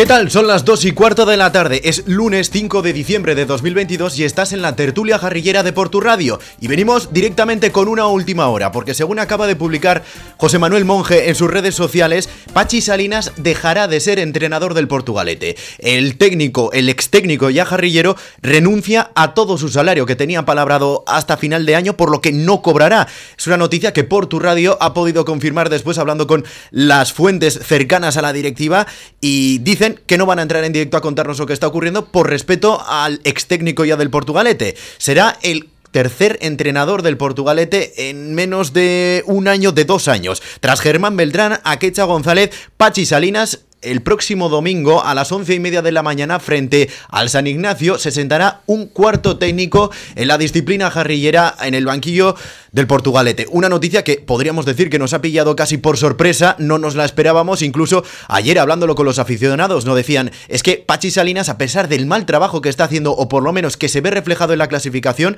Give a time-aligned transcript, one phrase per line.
[0.00, 0.30] ¿Qué tal?
[0.30, 4.18] Son las 2 y cuarto de la tarde, es lunes 5 de diciembre de 2022
[4.18, 6.40] y estás en la tertulia jarrillera de Portu Radio.
[6.58, 10.02] Y venimos directamente con una última hora, porque según acaba de publicar
[10.38, 15.58] José Manuel Monge en sus redes sociales, Pachi Salinas dejará de ser entrenador del Portugalete.
[15.80, 21.04] El técnico, el ex técnico ya jarrillero, renuncia a todo su salario que tenía palabrado
[21.08, 23.06] hasta final de año, por lo que no cobrará.
[23.36, 28.16] Es una noticia que Portu Radio ha podido confirmar después hablando con las fuentes cercanas
[28.16, 28.86] a la directiva
[29.20, 32.06] y dicen que no van a entrar en directo a contarnos lo que está ocurriendo
[32.06, 34.76] por respeto al ex técnico ya del Portugalete.
[34.98, 40.42] Será el tercer entrenador del Portugalete en menos de un año, de dos años.
[40.60, 45.82] Tras Germán Beltrán, Aquecha González, Pachi Salinas el próximo domingo a las once y media
[45.82, 50.90] de la mañana frente al San Ignacio se sentará un cuarto técnico en la disciplina
[50.90, 52.36] jarrillera en el banquillo
[52.72, 53.46] del Portugalete.
[53.50, 57.04] Una noticia que podríamos decir que nos ha pillado casi por sorpresa, no nos la
[57.04, 61.88] esperábamos, incluso ayer hablándolo con los aficionados nos decían, es que Pachi Salinas a pesar
[61.88, 64.58] del mal trabajo que está haciendo o por lo menos que se ve reflejado en
[64.58, 65.36] la clasificación,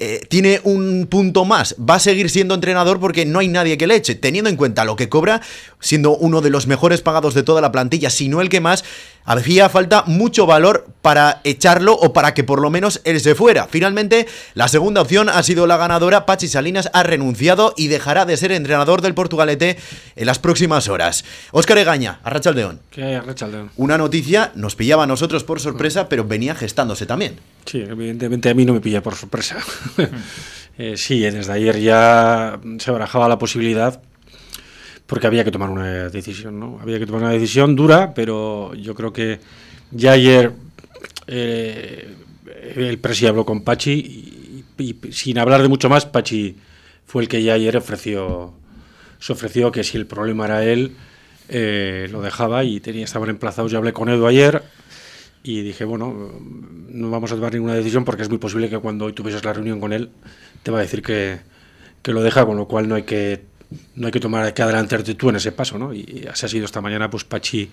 [0.00, 3.88] eh, tiene un punto más, va a seguir siendo entrenador porque no hay nadie que
[3.88, 5.40] le eche, teniendo en cuenta lo que cobra,
[5.80, 8.84] siendo uno de los mejores pagados de toda la plantilla, si no el que más,
[9.24, 13.66] hacía falta mucho valor para echarlo o para que por lo menos él se fuera.
[13.68, 18.36] Finalmente, la segunda opción ha sido la ganadora, Pachi Salinas ha renunciado y dejará de
[18.36, 19.78] ser entrenador del Portugalete
[20.14, 21.24] en las próximas horas.
[21.50, 22.80] Óscar Egaña, Arrachaldeón.
[22.90, 23.72] ¿Qué hay, Arrachaldeón?
[23.76, 27.40] Una noticia nos pillaba a nosotros por sorpresa, pero venía gestándose también.
[27.68, 29.58] Sí, evidentemente a mí no me pilla por sorpresa.
[30.78, 34.00] eh, sí, desde ayer ya se barajaba la posibilidad
[35.06, 36.78] porque había que tomar una decisión, ¿no?
[36.80, 39.40] Había que tomar una decisión dura, pero yo creo que
[39.90, 40.52] ya ayer
[41.26, 42.14] eh,
[42.74, 46.56] el presi habló con Pachi y, y, sin hablar de mucho más, Pachi
[47.04, 48.54] fue el que ya ayer ofreció,
[49.18, 50.96] se ofreció que si el problema era él,
[51.50, 53.70] eh, lo dejaba y tenía, estaban emplazados.
[53.70, 54.62] Yo hablé con Edu ayer
[55.42, 56.32] y dije, bueno,
[56.88, 59.52] no vamos a tomar ninguna decisión porque es muy posible que cuando hoy tuvieses la
[59.52, 60.10] reunión con él
[60.62, 61.38] te va a decir que,
[62.02, 63.42] que lo deja, con lo cual no hay que
[63.96, 65.92] no hay que tomar que adelantarte tú en ese paso, ¿no?
[65.92, 67.68] Y así ha sido esta mañana, pues Pachi,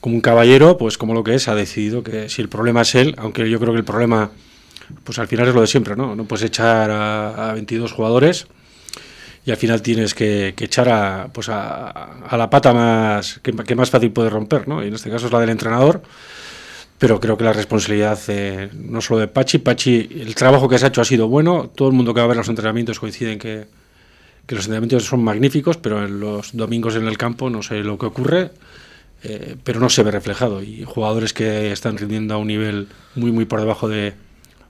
[0.00, 2.94] como un caballero, pues como lo que es, ha decidido que si el problema es
[2.94, 4.30] él, aunque yo creo que el problema,
[5.04, 6.16] pues al final es lo de siempre, ¿no?
[6.16, 8.46] No puedes echar a, a 22 jugadores
[9.44, 13.52] y al final tienes que, que echar a, pues a, a, la pata más que,
[13.52, 14.82] que, más fácil puede romper, ¿no?
[14.82, 16.02] Y en este caso es la del entrenador.
[17.00, 20.84] Pero creo que la responsabilidad eh, no solo de Pachi, Pachi, el trabajo que se
[20.84, 23.32] ha hecho ha sido bueno, todo el mundo que va a ver los entrenamientos coincide
[23.32, 23.66] en que,
[24.46, 27.96] que los entrenamientos son magníficos, pero en los domingos en el campo no sé lo
[27.96, 28.50] que ocurre,
[29.22, 30.62] eh, pero no se ve reflejado.
[30.62, 34.12] Y jugadores que están rindiendo a un nivel muy, muy por debajo de,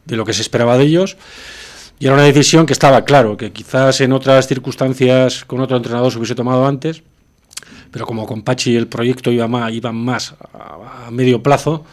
[0.05, 1.17] de lo que se esperaba de ellos.
[1.99, 6.13] Y era una decisión que estaba claro, que quizás en otras circunstancias con otro entrenador
[6.13, 7.03] se hubiese tomado antes,
[7.91, 11.85] pero como con Pachi el proyecto iba más, iba más a, a medio plazo,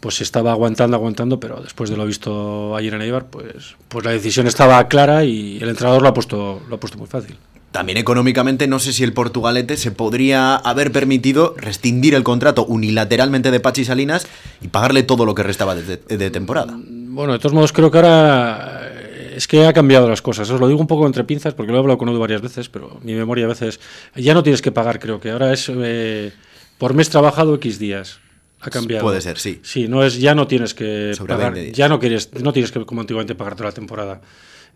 [0.00, 4.12] pues estaba aguantando, aguantando, pero después de lo visto ayer en Eibar, pues, pues la
[4.12, 7.36] decisión estaba clara y el entrenador lo ha puesto, lo ha puesto muy fácil.
[7.72, 13.50] También económicamente no sé si el Portugalete se podría haber permitido rescindir el contrato unilateralmente
[13.50, 14.26] de Pachi Salinas
[14.62, 16.78] y pagarle todo lo que restaba de, temporada.
[16.78, 18.90] Bueno, de todos modos creo que ahora
[19.36, 20.48] es que ha cambiado las cosas.
[20.48, 22.70] Os lo digo un poco entre pinzas porque lo he hablado con Edu varias veces,
[22.70, 23.80] pero mi memoria a veces
[24.16, 26.32] ya no tienes que pagar, creo que ahora es eh,
[26.78, 28.20] por mes trabajado X días
[28.60, 29.04] ha cambiado.
[29.04, 29.60] Puede ser, sí.
[29.62, 32.84] Sí, no es ya no tienes que Sobre pagar, ya no quieres, no tienes que
[32.84, 34.20] como antiguamente pagar toda la temporada.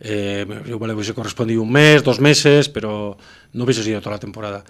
[0.04, 3.16] Eh, igual le hubiese correspondido un mes, dos meses, pero
[3.53, 4.65] no hubiese sido toda la temporada.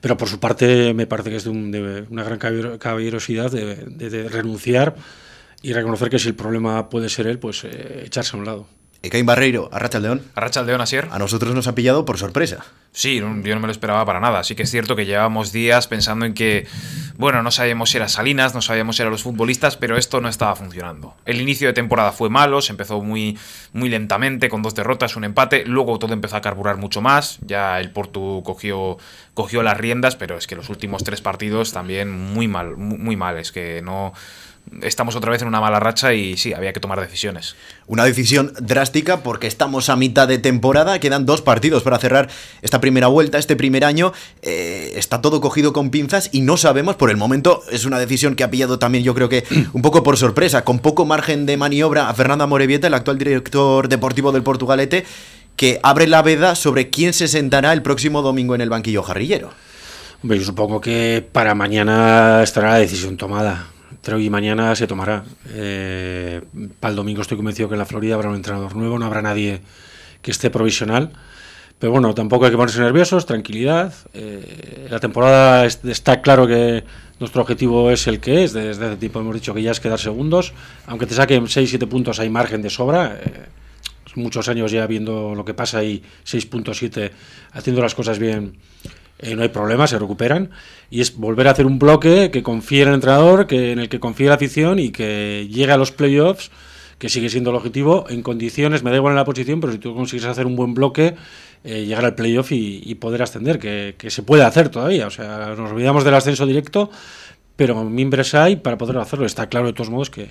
[0.00, 2.38] Pero por su parte me parece que es de, un, de una gran
[2.78, 4.96] caballerosidad de, de, de, renunciar
[5.62, 8.66] y reconocer que si el problema puede ser él, pues eh, echarse a un lado.
[9.00, 10.22] Ekain Barreiro, Arracha León.
[10.34, 11.08] Arracha León, Asier.
[11.12, 12.64] A nosotros nos ha pillado por sorpresa.
[12.90, 14.42] Sí, yo no me lo esperaba para nada.
[14.42, 16.66] Sí que es cierto que llevábamos días pensando en que,
[17.16, 20.28] bueno, no sabíamos si era Salinas, no sabíamos si eran los futbolistas, pero esto no
[20.28, 21.14] estaba funcionando.
[21.26, 23.38] El inicio de temporada fue malo, se empezó muy,
[23.72, 25.64] muy lentamente, con dos derrotas, un empate.
[25.64, 27.38] Luego todo empezó a carburar mucho más.
[27.42, 28.98] Ya el Portu cogió,
[29.32, 33.16] cogió las riendas, pero es que los últimos tres partidos también muy mal, muy, muy
[33.16, 33.38] mal.
[33.38, 34.12] Es que no
[34.82, 37.56] estamos otra vez en una mala racha y sí, había que tomar decisiones.
[37.86, 42.28] Una decisión drástica porque estamos a mitad de temporada, quedan dos partidos para cerrar
[42.62, 44.12] esta primera vuelta, este primer año.
[44.42, 48.34] Eh, está todo cogido con pinzas y no sabemos, por el momento es una decisión
[48.34, 51.56] que ha pillado también yo creo que un poco por sorpresa, con poco margen de
[51.56, 55.04] maniobra a Fernando Amorebieta, el actual director deportivo del Portugalete,
[55.56, 59.52] que abre la veda sobre quién se sentará el próximo domingo en el banquillo jarrillero.
[60.22, 63.68] Yo supongo que para mañana estará la decisión tomada
[64.08, 65.22] entre hoy y mañana se tomará.
[65.50, 66.40] Eh,
[66.80, 69.20] para el domingo estoy convencido que en la Florida habrá un entrenador nuevo, no habrá
[69.20, 69.60] nadie
[70.22, 71.12] que esté provisional,
[71.78, 73.92] Pero bueno, tampoco hay que ponerse nerviosos, tranquilidad.
[74.14, 76.84] Eh, la temporada está claro que
[77.20, 78.54] nuestro objetivo es el que es.
[78.54, 80.54] Desde hace tiempo hemos dicho que ya es quedar segundos.
[80.86, 83.20] Aunque te saquen 6-7 puntos, hay margen de sobra.
[83.22, 83.44] Eh,
[84.14, 87.10] muchos años ya viendo lo que pasa y 6.7
[87.52, 88.54] haciendo las cosas bien.
[89.18, 90.50] Eh, no hay problema, se recuperan.
[90.90, 93.88] Y es volver a hacer un bloque que confíe en el entrenador, que, en el
[93.88, 96.50] que confíe la afición y que llegue a los playoffs,
[96.98, 99.78] que sigue siendo el objetivo, en condiciones, me da igual en la posición, pero si
[99.78, 101.14] tú consigues hacer un buen bloque,
[101.64, 105.06] eh, llegar al playoff y, poder ascender, que, se puede hacer todavía.
[105.06, 106.90] O sea, nos olvidamos del ascenso directo,
[107.56, 109.26] pero miembros hay para poder hacerlo.
[109.26, 110.28] Está claro de todos modos que,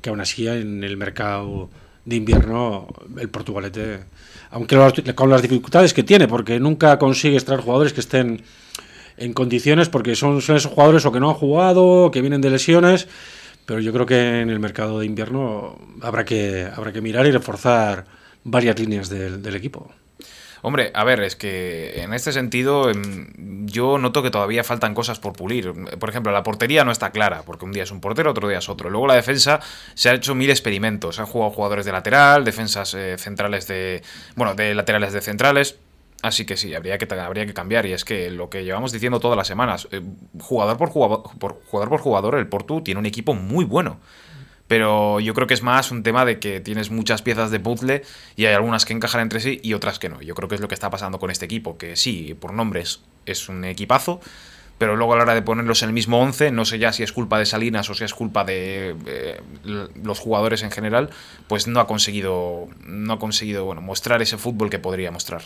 [0.00, 1.70] que aún así en el mercado
[2.04, 2.88] de invierno
[3.18, 4.00] el Portugalete,
[4.50, 4.76] aunque
[5.14, 8.42] con las dificultades que tiene, porque nunca consigue extraer jugadores que estén
[9.16, 12.50] en condiciones, porque son, son esos jugadores o que no han jugado, que vienen de
[12.50, 13.06] lesiones,
[13.66, 17.30] pero yo creo que en el mercado de invierno habrá que, habrá que mirar y
[17.30, 18.06] reforzar
[18.42, 19.92] varias líneas del equipo.
[20.62, 25.18] Hombre, a ver, es que en este sentido em, yo noto que todavía faltan cosas
[25.18, 25.72] por pulir.
[25.98, 28.58] Por ejemplo, la portería no está clara, porque un día es un portero, otro día
[28.58, 28.90] es otro.
[28.90, 29.60] Luego la defensa
[29.94, 31.18] se ha hecho mil experimentos.
[31.18, 34.02] Han jugado jugadores de lateral, defensas eh, centrales de...
[34.36, 35.76] Bueno, de laterales de centrales.
[36.22, 37.86] Así que sí, habría que, habría que cambiar.
[37.86, 40.02] Y es que lo que llevamos diciendo todas las semanas, eh,
[40.38, 43.98] jugador, por jugador, por jugador por jugador, el Portu tiene un equipo muy bueno
[44.70, 48.04] pero yo creo que es más un tema de que tienes muchas piezas de puzzle
[48.36, 50.22] y hay algunas que encajan entre sí y otras que no.
[50.22, 53.00] Yo creo que es lo que está pasando con este equipo, que sí, por nombres
[53.26, 54.20] es un equipazo,
[54.78, 57.02] pero luego a la hora de ponerlos en el mismo 11, no sé ya si
[57.02, 61.10] es culpa de Salinas o si es culpa de eh, los jugadores en general,
[61.48, 65.42] pues no ha conseguido, no ha conseguido bueno, mostrar ese fútbol que podría mostrar.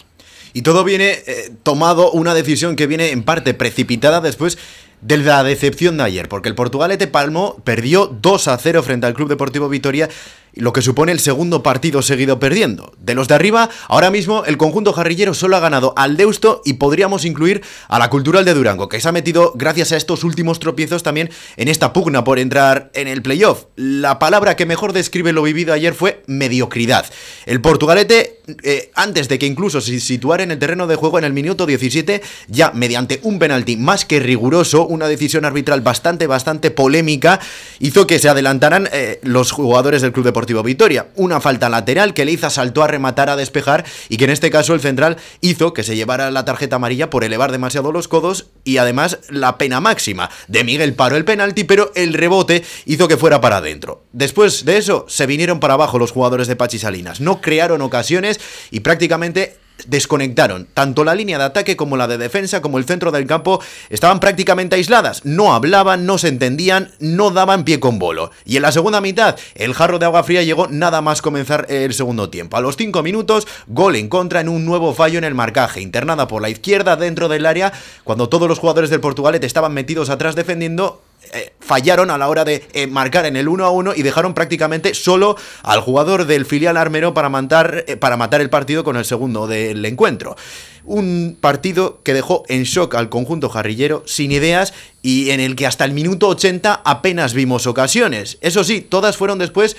[0.52, 4.58] Y todo viene eh, tomado una decisión que viene en parte precipitada después
[5.04, 9.12] de la decepción de ayer, porque el Portugalete Palmo perdió 2 a 0 frente al
[9.12, 10.08] Club Deportivo Vitoria
[10.54, 12.92] lo que supone el segundo partido seguido perdiendo.
[12.98, 16.74] De los de arriba, ahora mismo el conjunto jarrillero solo ha ganado al Deusto y
[16.74, 20.60] podríamos incluir a la Cultural de Durango, que se ha metido gracias a estos últimos
[20.60, 23.64] tropiezos también en esta pugna por entrar en el playoff.
[23.76, 27.06] La palabra que mejor describe lo vivido ayer fue mediocridad.
[27.46, 31.24] El Portugalete, eh, antes de que incluso se situara en el terreno de juego en
[31.24, 36.70] el minuto 17, ya mediante un penalti más que riguroso, una decisión arbitral bastante, bastante
[36.70, 37.40] polémica,
[37.80, 41.08] hizo que se adelantaran eh, los jugadores del Club Deportivo Vitoria.
[41.16, 44.74] Una falta lateral que Leiza saltó a rematar a despejar y que en este caso
[44.74, 48.78] el central hizo que se llevara la tarjeta amarilla por elevar demasiado los codos y
[48.78, 50.30] además la pena máxima.
[50.48, 54.04] De Miguel paró el penalti, pero el rebote hizo que fuera para adentro.
[54.12, 57.20] Después de eso se vinieron para abajo los jugadores de Pachi Salinas.
[57.20, 59.56] No crearon ocasiones y prácticamente
[59.86, 60.66] desconectaron.
[60.72, 63.60] Tanto la línea de ataque como la de defensa, como el centro del campo,
[63.90, 65.24] estaban prácticamente aisladas.
[65.24, 68.30] No hablaban, no se entendían, no daban pie con bolo.
[68.44, 71.92] Y en la segunda mitad, el jarro de agua fría llegó nada más comenzar el
[71.94, 72.56] segundo tiempo.
[72.56, 76.28] A los 5 minutos, gol en contra en un nuevo fallo en el marcaje, internada
[76.28, 77.72] por la izquierda dentro del área,
[78.04, 81.02] cuando todos los jugadores del Portugalete estaban metidos atrás defendiendo
[81.34, 84.34] eh, fallaron a la hora de eh, marcar en el 1 a 1 y dejaron
[84.34, 88.96] prácticamente solo al jugador del filial armero para matar, eh, para matar el partido con
[88.96, 90.36] el segundo del encuentro.
[90.84, 95.66] Un partido que dejó en shock al conjunto jarrillero sin ideas y en el que
[95.66, 98.38] hasta el minuto 80 apenas vimos ocasiones.
[98.40, 99.76] Eso sí, todas fueron después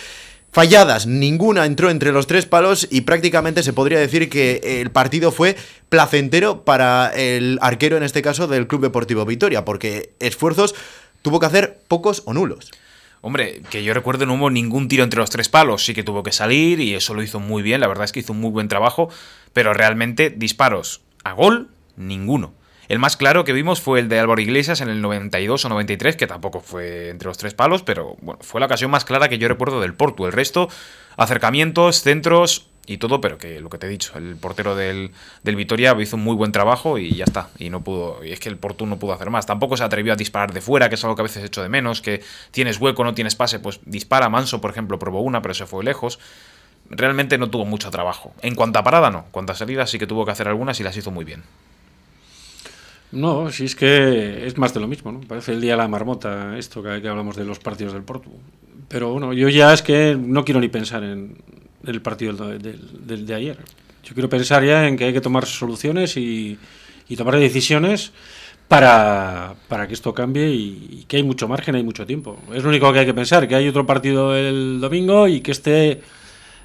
[0.55, 5.33] falladas, ninguna entró entre los tres palos y prácticamente se podría decir que el partido
[5.33, 5.57] fue
[5.89, 10.73] placentero para el arquero en este caso del Club Deportivo Vitoria, porque esfuerzos
[11.25, 12.69] tuvo que hacer pocos o nulos.
[13.21, 16.21] Hombre, que yo recuerdo no hubo ningún tiro entre los tres palos, sí que tuvo
[16.21, 18.51] que salir y eso lo hizo muy bien, la verdad es que hizo un muy
[18.51, 19.09] buen trabajo,
[19.51, 22.53] pero realmente disparos a gol, ninguno.
[22.89, 26.15] El más claro que vimos fue el de Álvaro Iglesias en el 92 o 93,
[26.15, 29.39] que tampoco fue entre los tres palos, pero bueno, fue la ocasión más clara que
[29.39, 30.27] yo recuerdo del Porto.
[30.27, 30.69] El resto,
[31.17, 35.11] acercamientos, centros, y todo, pero que lo que te he dicho, el portero del,
[35.43, 37.49] del Vitoria hizo un muy buen trabajo y ya está.
[37.57, 39.45] Y no pudo, y es que el Porto no pudo hacer más.
[39.45, 41.69] Tampoco se atrevió a disparar de fuera, que es algo que a veces echo de
[41.69, 44.29] menos, que tienes hueco, no tienes pase, pues dispara.
[44.29, 46.19] Manso, por ejemplo, probó una, pero se fue lejos.
[46.89, 48.33] Realmente no tuvo mucho trabajo.
[48.41, 49.19] En cuanto a parada, no.
[49.19, 51.43] En cuanto a salida, sí que tuvo que hacer algunas y las hizo muy bien.
[53.11, 55.21] No, si es que es más de lo mismo, ¿no?
[55.21, 58.29] Parece el día de la marmota, esto que, que hablamos de los partidos del Porto.
[58.87, 61.37] Pero bueno, yo ya es que no quiero ni pensar en,
[61.85, 63.57] del partido del, de ayer.
[64.03, 66.57] Yo quiero pensar ya en que hay que tomar soluciones y,
[67.17, 68.11] tomar decisiones
[68.67, 72.37] para, para, que esto cambie y, que hay mucho margen, hay mucho tiempo.
[72.53, 75.51] Es lo único que hay que pensar, que hay otro partido el domingo y que
[75.51, 76.01] este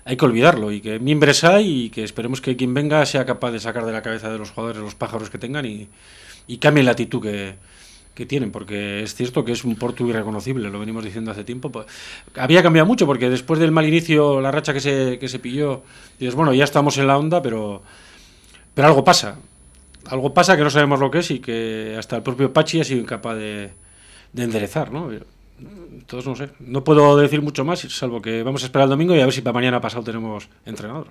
[0.05, 3.53] hay que olvidarlo y que miembros hay y que esperemos que quien venga sea capaz
[3.53, 5.89] de sacar de la cabeza de los jugadores los pájaros que tengan y,
[6.47, 7.55] y cambie la actitud que,
[8.27, 11.71] tienen, porque es cierto que es un Porto irreconocible, lo venimos diciendo hace tiempo.
[11.71, 11.87] Pues,
[12.37, 15.83] había cambiado mucho, porque después del mal inicio, la racha que se, que se pilló,
[16.19, 17.83] dices, bueno, ya estamos en la onda, pero,
[18.75, 19.39] pero algo pasa.
[20.07, 22.85] Algo pasa que no sabemos lo que es y que hasta el propio Pachi ha
[22.85, 23.71] sido incapaz de,
[24.33, 25.11] de enderezar, ¿no?
[25.93, 29.15] Entonces no sé, no puedo decir mucho más, salvo que vamos a esperar el domingo
[29.15, 31.09] y a ver si para mañana pasado tenemos entrenador.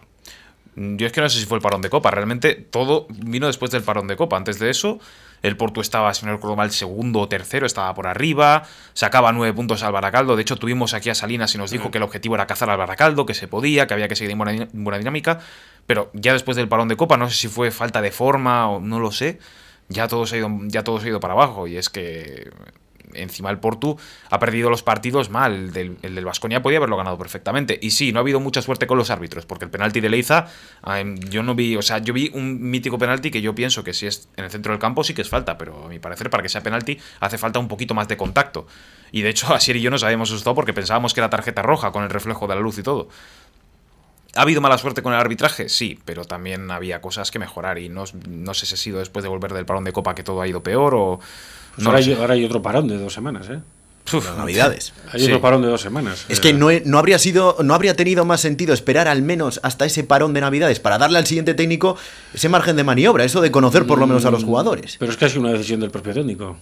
[0.75, 2.11] Yo es que no sé si fue el parón de Copa.
[2.11, 4.37] Realmente todo vino después del parón de Copa.
[4.37, 4.99] Antes de eso,
[5.41, 8.63] el Porto estaba, si no recuerdo mal, segundo o tercero, estaba por arriba.
[8.93, 10.35] Sacaba nueve puntos al Baracaldo.
[10.35, 12.77] De hecho, tuvimos aquí a Salinas y nos dijo que el objetivo era cazar al
[12.77, 15.39] Baracaldo, que se podía, que había que seguir en buena, buena dinámica.
[15.87, 18.79] Pero ya después del parón de Copa, no sé si fue falta de forma o
[18.79, 19.39] no lo sé.
[19.87, 21.67] Ya todo se ha ido, ya todo se ha ido para abajo.
[21.67, 22.51] Y es que
[23.13, 23.97] encima el Portu
[24.29, 25.71] ha perdido los partidos mal.
[25.75, 27.79] El del Vasconia podía haberlo ganado perfectamente.
[27.81, 30.47] Y sí, no ha habido mucha suerte con los árbitros, porque el penalti de Leiza,
[31.29, 34.07] yo no vi, o sea, yo vi un mítico penalti que yo pienso que si
[34.07, 36.43] es en el centro del campo sí que es falta, pero a mi parecer para
[36.43, 38.67] que sea penalti hace falta un poquito más de contacto.
[39.11, 41.91] Y de hecho, Asier y yo nos habíamos asustado porque pensábamos que era tarjeta roja
[41.91, 43.09] con el reflejo de la luz y todo.
[44.35, 45.69] ¿Ha habido mala suerte con el arbitraje?
[45.69, 49.23] Sí, pero también había cosas que mejorar y no, no sé si ha sido después
[49.23, 51.19] de volver del parón de copa que todo ha ido peor o,
[51.75, 53.59] pues ahora, hay, otro parón de dos semanas, ¿eh?
[54.37, 54.91] Navidades.
[55.11, 56.25] Hay otro parón de dos semanas.
[56.29, 59.85] Es que no, no, habría sido, no habría tenido más sentido esperar al menos hasta
[59.85, 61.95] ese parón de Navidades para darle al siguiente técnico
[62.33, 64.97] ese margen de maniobra, eso de conocer por lo menos a los mm, jugadores.
[64.97, 66.57] Pero es sido una decisión del propio técnico.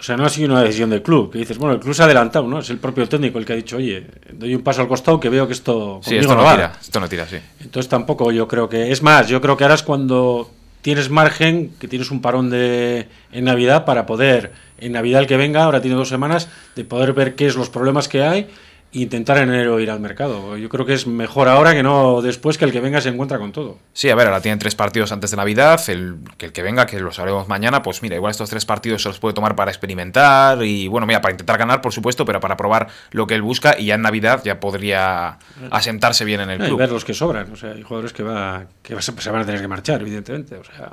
[0.00, 2.00] O sea, no ha sido una decisión del club, que dices, bueno, el club se
[2.00, 2.60] ha adelantado, ¿no?
[2.60, 5.28] Es el propio técnico el que ha dicho, oye, doy un paso al costado que
[5.28, 7.36] veo que esto, sí, esto no, tira, esto no tira, sí.
[7.60, 8.90] Entonces tampoco yo creo que...
[8.90, 13.08] Es más, yo creo que ahora es cuando tienes margen, que tienes un parón de,
[13.30, 17.12] en Navidad para poder, en Navidad el que venga, ahora tiene dos semanas, de poder
[17.12, 18.48] ver qué es los problemas que hay
[18.92, 20.56] intentar en enero ir al mercado.
[20.56, 23.38] Yo creo que es mejor ahora que no después que el que venga se encuentra
[23.38, 23.78] con todo.
[23.92, 26.86] Sí, a ver, ahora tienen tres partidos antes de Navidad, el que el que venga,
[26.86, 29.70] que lo sabremos mañana, pues mira, igual estos tres partidos se los puede tomar para
[29.70, 33.42] experimentar y bueno, mira, para intentar ganar, por supuesto, pero para probar lo que él
[33.42, 35.38] busca y ya en Navidad ya podría
[35.70, 36.72] asentarse bien en el club.
[36.72, 39.46] Y ver los que sobran, o sea, hay jugadores que, va, que se van a
[39.46, 40.90] tener que marchar, evidentemente, o sea,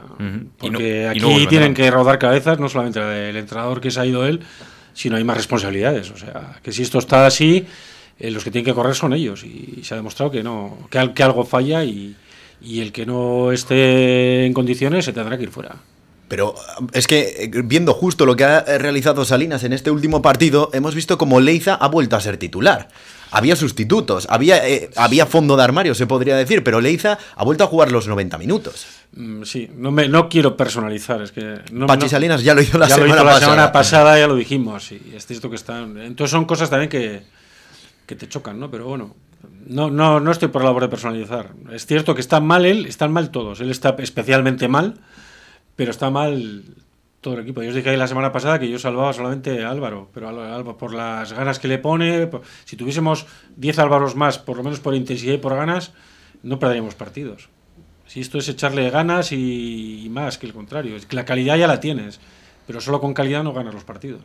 [0.59, 4.41] porque aquí tienen que rodar cabezas, no solamente el entrenador que se ha ido él,
[4.97, 6.09] sino hay más responsabilidades.
[6.09, 7.65] O sea, que si esto está así,
[8.19, 9.43] eh, los que tienen que correr son ellos.
[9.43, 12.15] Y, se ha demostrado que no, que, algo falla y,
[12.61, 15.75] y, el que no esté en condiciones se tendrá que ir fuera.
[16.27, 16.55] Pero
[16.93, 20.95] es que eh, viendo justo lo que ha realizado Salinas en este último partido, hemos
[20.95, 22.87] visto como Leiza ha vuelto a ser titular.
[23.29, 27.63] Había sustitutos, había, eh, había fondo de armario, se podría decir, pero Leiza ha vuelto
[27.63, 28.87] a jugar los 90 minutos.
[29.13, 31.21] Mm, sí, no, me, no quiero personalizar.
[31.21, 34.17] Es que no, Pachi Salinas ya lo hizo la, semana, la semana pasada.
[34.19, 34.91] ya lo dijimos.
[34.91, 35.97] Y es cierto que están.
[35.97, 37.23] Entonces son cosas también que,
[38.05, 38.69] que te chocan, ¿no?
[38.69, 39.15] Pero bueno,
[39.65, 41.51] no, no, no estoy por la labor de personalizar.
[41.71, 43.59] Es cierto que está mal él, están mal todos.
[43.59, 44.95] Él está especialmente mal,
[45.75, 46.63] pero está mal
[47.21, 47.61] todo el equipo.
[47.61, 50.77] Yo os dije ahí la semana pasada que yo salvaba solamente a Álvaro, pero Álvaro,
[50.77, 52.29] por las ganas que le pone,
[52.65, 55.91] si tuviésemos 10 Álvaros más, por lo menos por intensidad y por ganas,
[56.43, 57.49] no perderíamos partidos.
[58.07, 61.67] Si esto es echarle ganas y, más que el contrario, es que la calidad ya
[61.67, 62.19] la tienes,
[62.65, 64.21] pero solo con calidad no ganas los partidos.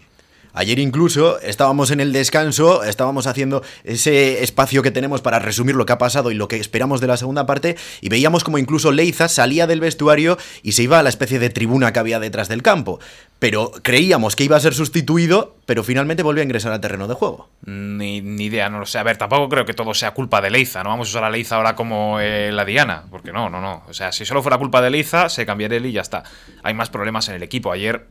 [0.55, 5.87] Ayer incluso estábamos en el descanso, estábamos haciendo ese espacio que tenemos para resumir lo
[5.87, 8.93] que ha pasado y lo que esperamos de la segunda parte y veíamos como incluso
[8.93, 12.49] Leiza salía del vestuario y se iba a la especie de tribuna que había detrás
[12.49, 13.01] del campo.
[13.39, 17.15] Pero creíamos que iba a ser sustituido, pero finalmente volvió a ingresar al terreno de
[17.15, 17.49] juego.
[17.67, 18.99] Ni, idea, no lo sé.
[18.99, 20.85] A ver, tampoco creo que todo sea culpa de Leiza.
[20.85, 23.83] No vamos a usar a Leiza ahora como eh, la Diana, porque no, no, no.
[23.89, 26.23] O sea, si solo fuera culpa de Leiza, se cambiaría él y ya está.
[26.63, 27.73] Hay más problemas en el equipo.
[27.73, 28.07] Ayer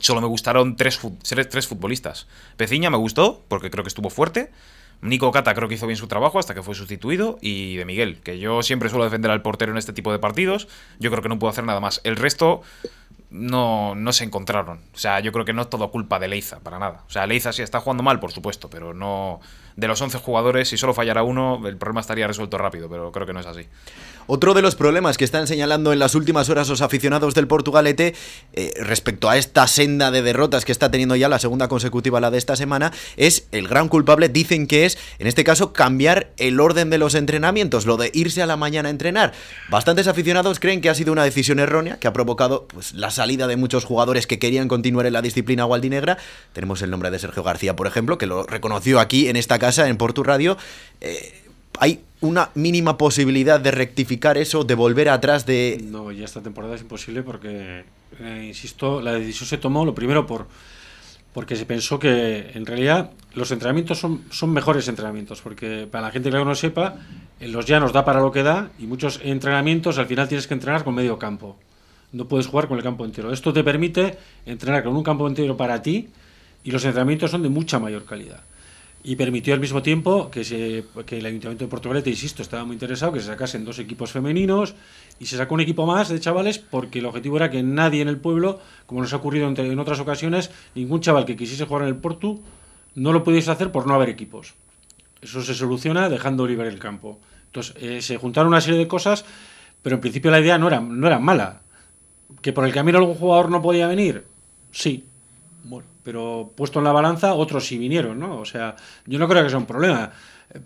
[0.00, 2.26] Solo me gustaron tres, tres futbolistas.
[2.56, 4.50] Peciña me gustó, porque creo que estuvo fuerte.
[5.02, 7.38] Nico Cata creo que hizo bien su trabajo hasta que fue sustituido.
[7.40, 10.68] Y de Miguel, que yo siempre suelo defender al portero en este tipo de partidos.
[10.98, 12.00] Yo creo que no puedo hacer nada más.
[12.04, 12.62] El resto
[13.30, 14.80] no, no se encontraron.
[14.92, 17.04] O sea, yo creo que no es todo culpa de Leiza, para nada.
[17.06, 19.40] O sea, Leiza sí está jugando mal, por supuesto, pero no.
[19.80, 23.26] De los 11 jugadores, si solo fallara uno, el problema estaría resuelto rápido, pero creo
[23.26, 23.66] que no es así.
[24.26, 28.14] Otro de los problemas que están señalando en las últimas horas los aficionados del Portugalete
[28.52, 32.30] eh, respecto a esta senda de derrotas que está teniendo ya la segunda consecutiva, la
[32.30, 36.60] de esta semana, es el gran culpable, dicen que es, en este caso, cambiar el
[36.60, 39.32] orden de los entrenamientos, lo de irse a la mañana a entrenar.
[39.70, 43.46] Bastantes aficionados creen que ha sido una decisión errónea, que ha provocado pues, la salida
[43.46, 46.18] de muchos jugadores que querían continuar en la disciplina gualdinegra.
[46.52, 49.69] Tenemos el nombre de Sergio García, por ejemplo, que lo reconoció aquí en esta casa,
[49.78, 50.56] en Portu Radio.
[51.00, 51.42] Eh,
[51.78, 55.82] hay una mínima posibilidad de rectificar eso, de volver atrás de...
[55.82, 57.84] No, ya esta temporada es imposible porque,
[58.20, 60.46] eh, insisto, la decisión se tomó lo primero por
[61.32, 66.10] porque se pensó que en realidad los entrenamientos son, son mejores entrenamientos, porque para la
[66.10, 66.96] gente que no sepa,
[67.40, 70.82] los llanos da para lo que da y muchos entrenamientos al final tienes que entrenar
[70.82, 71.56] con medio campo.
[72.12, 73.32] No puedes jugar con el campo entero.
[73.32, 76.08] Esto te permite entrenar con un campo entero para ti
[76.64, 78.42] y los entrenamientos son de mucha mayor calidad.
[79.02, 82.74] Y permitió al mismo tiempo que, se, que el Ayuntamiento de Portugalete, insisto, estaba muy
[82.74, 84.74] interesado que se sacasen dos equipos femeninos
[85.18, 88.08] y se sacó un equipo más de chavales porque el objetivo era que nadie en
[88.08, 91.88] el pueblo, como nos ha ocurrido en, otras ocasiones, ningún chaval que quisiese jugar en
[91.88, 92.42] el Portu
[92.94, 94.54] no lo pudiese hacer por no haber equipos.
[95.22, 97.18] Eso se soluciona dejando libre el campo.
[97.46, 99.24] Entonces, eh, se juntaron una serie de cosas,
[99.82, 101.62] pero en principio la idea no era, no era mala.
[102.42, 104.24] ¿Que por el camino algún jugador no podía venir?
[104.72, 105.04] Sí.
[105.64, 108.38] Bueno, pero puesto en la balanza, otros sí vinieron, ¿no?
[108.38, 108.76] O sea,
[109.06, 110.10] yo no creo que sea un problema.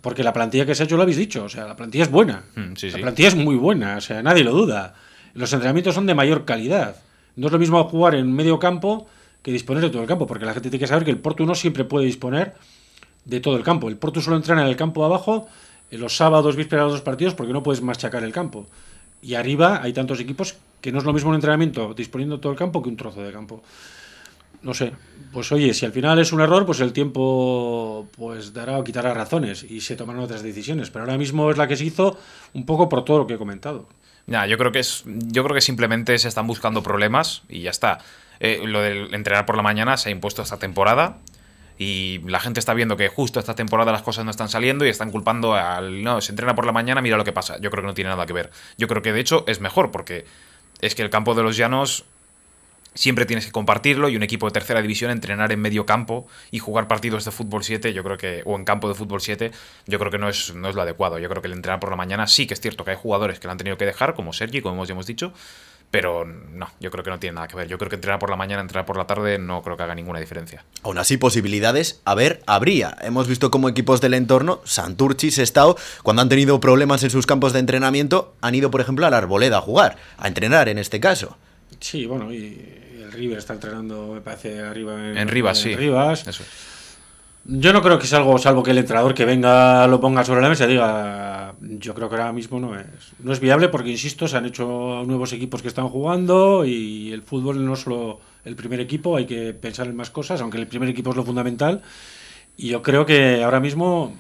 [0.00, 2.10] Porque la plantilla que se ha hecho lo habéis dicho, o sea, la plantilla es
[2.10, 2.44] buena.
[2.54, 4.94] Mm, la plantilla es muy buena, o sea, nadie lo duda.
[5.34, 6.96] Los entrenamientos son de mayor calidad.
[7.36, 9.06] No es lo mismo jugar en medio campo
[9.42, 11.44] que disponer de todo el campo, porque la gente tiene que saber que el Porto
[11.44, 12.54] no siempre puede disponer
[13.26, 13.88] de todo el campo.
[13.88, 15.48] El Porto solo entrena en el campo de abajo
[15.90, 18.66] en los sábados, vísperas de los partidos, porque no puedes machacar el campo.
[19.20, 22.58] Y arriba hay tantos equipos que no es lo mismo un entrenamiento disponiendo todo el
[22.58, 23.62] campo que un trozo de campo
[24.64, 24.92] no sé,
[25.32, 29.12] pues oye, si al final es un error, pues el tiempo pues dará o quitará
[29.12, 30.90] razones y se tomarán otras decisiones.
[30.90, 32.18] Pero ahora mismo es la que se hizo
[32.54, 33.88] un poco por todo lo que he comentado.
[34.26, 37.70] Ya, yo creo que es, yo creo que simplemente se están buscando problemas y ya
[37.70, 37.98] está.
[38.40, 41.18] Eh, lo del entrenar por la mañana se ha impuesto esta temporada
[41.78, 44.88] y la gente está viendo que justo esta temporada las cosas no están saliendo y
[44.88, 47.58] están culpando al no, se entrena por la mañana, mira lo que pasa.
[47.60, 48.50] Yo creo que no tiene nada que ver.
[48.78, 50.24] Yo creo que de hecho es mejor porque
[50.80, 52.04] es que el campo de los llanos
[52.94, 56.58] siempre tienes que compartirlo y un equipo de tercera división entrenar en medio campo y
[56.58, 59.50] jugar partidos de fútbol 7, yo creo que, o en campo de fútbol 7,
[59.86, 61.18] yo creo que no es, no es lo adecuado.
[61.18, 63.38] Yo creo que el entrenar por la mañana sí que es cierto que hay jugadores
[63.38, 65.32] que lo han tenido que dejar, como Sergi, como hemos, ya hemos dicho,
[65.90, 67.68] pero no, yo creo que no tiene nada que ver.
[67.68, 69.94] Yo creo que entrenar por la mañana, entrenar por la tarde, no creo que haga
[69.94, 70.64] ninguna diferencia.
[70.82, 72.96] Aún así, posibilidades, a ver, habría.
[73.00, 77.52] Hemos visto como equipos del entorno, Santurchi, Sestao, cuando han tenido problemas en sus campos
[77.52, 80.98] de entrenamiento, han ido, por ejemplo, a la Arboleda a jugar, a entrenar en este
[80.98, 81.36] caso.
[81.80, 82.58] Sí, bueno, y
[83.12, 85.74] River está entrenando, me parece, arriba en, en Rivas, sí.
[85.74, 86.24] Rivas.
[87.46, 90.40] Yo no creo que es algo, salvo que el entrenador que venga lo ponga sobre
[90.40, 92.86] la mesa y diga, yo creo que ahora mismo no es,
[93.18, 97.20] no es viable porque, insisto, se han hecho nuevos equipos que están jugando y el
[97.20, 100.66] fútbol no es solo el primer equipo, hay que pensar en más cosas, aunque el
[100.66, 101.82] primer equipo es lo fundamental.
[102.56, 104.14] Y yo creo que ahora mismo,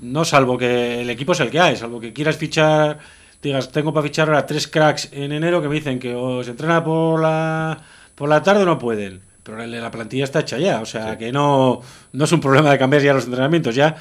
[0.00, 3.00] no salvo que el equipo es el que hay, salvo que quieras fichar,
[3.42, 6.84] digas, tengo para fichar ahora tres cracks en enero que me dicen que os entrena
[6.84, 7.82] por la
[8.14, 11.80] por la tarde no pueden, pero la plantilla está hecha ya, o sea que no,
[12.12, 13.96] no es un problema de cambiar ya los entrenamientos, ya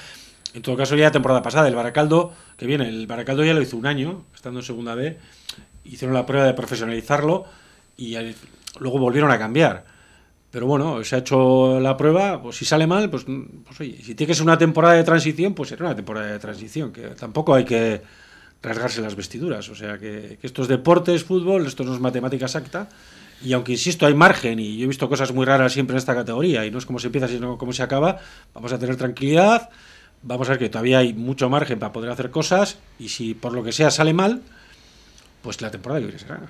[0.54, 3.62] en todo caso ya la temporada pasada, el Baracaldo, que viene, el Baracaldo ya lo
[3.62, 5.18] hizo un año, estando en segunda B,
[5.86, 7.46] hicieron la prueba de profesionalizarlo
[7.96, 8.18] y
[8.80, 9.86] luego volvieron a cambiar.
[10.52, 14.16] Pero bueno, se ha hecho la prueba, pues si sale mal, pues, pues oye, si
[14.16, 17.54] tiene que ser una temporada de transición, pues será una temporada de transición, que tampoco
[17.54, 18.02] hay que
[18.62, 19.70] rasgarse las vestiduras.
[19.70, 22.90] O sea que, que esto es deportes, fútbol, esto no es matemática exacta
[23.44, 26.14] y aunque insisto, hay margen, y yo he visto cosas muy raras siempre en esta
[26.14, 28.20] categoría, y no es como se empieza, sino como se acaba,
[28.54, 29.70] vamos a tener tranquilidad,
[30.24, 33.54] vamos a ver que todavía hay mucho margen para poder hacer cosas, y si por
[33.54, 34.42] lo que sea sale mal,
[35.42, 36.42] pues la temporada que viene será.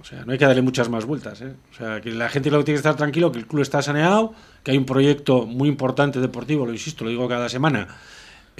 [0.00, 1.40] O sea, no hay que darle muchas más vueltas.
[1.42, 1.54] ¿eh?
[1.70, 3.82] O sea, que la gente lo que tiene que estar tranquilo, que el club está
[3.82, 7.86] saneado, que hay un proyecto muy importante deportivo, lo insisto, lo digo cada semana,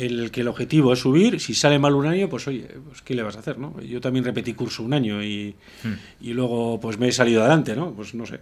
[0.06, 3.14] el que el objetivo es subir, si sale mal un año, pues oye, pues ¿qué
[3.14, 3.80] le vas a hacer, no?
[3.80, 5.92] Yo también repetí curso un año y, hmm.
[6.20, 7.92] y luego pues me he salido adelante, ¿no?
[7.92, 8.40] Pues no sé,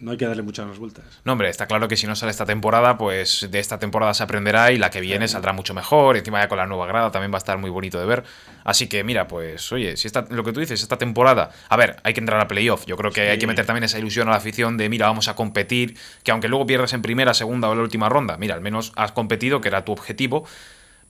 [0.00, 1.04] no hay que darle muchas más vueltas.
[1.24, 4.22] No, hombre, está claro que si no sale esta temporada, pues de esta temporada se
[4.22, 6.16] aprenderá y la que viene saldrá mucho mejor.
[6.16, 8.24] Encima ya con la nueva grada también va a estar muy bonito de ver.
[8.64, 11.96] Así que mira, pues oye, si está lo que tú dices, esta temporada, a ver,
[12.02, 12.86] hay que entrar a playoff.
[12.86, 15.28] Yo creo que hay que meter también esa ilusión a la afición de, mira, vamos
[15.28, 18.60] a competir, que aunque luego pierdas en primera, segunda o la última ronda, mira, al
[18.60, 20.46] menos has competido, que era tu objetivo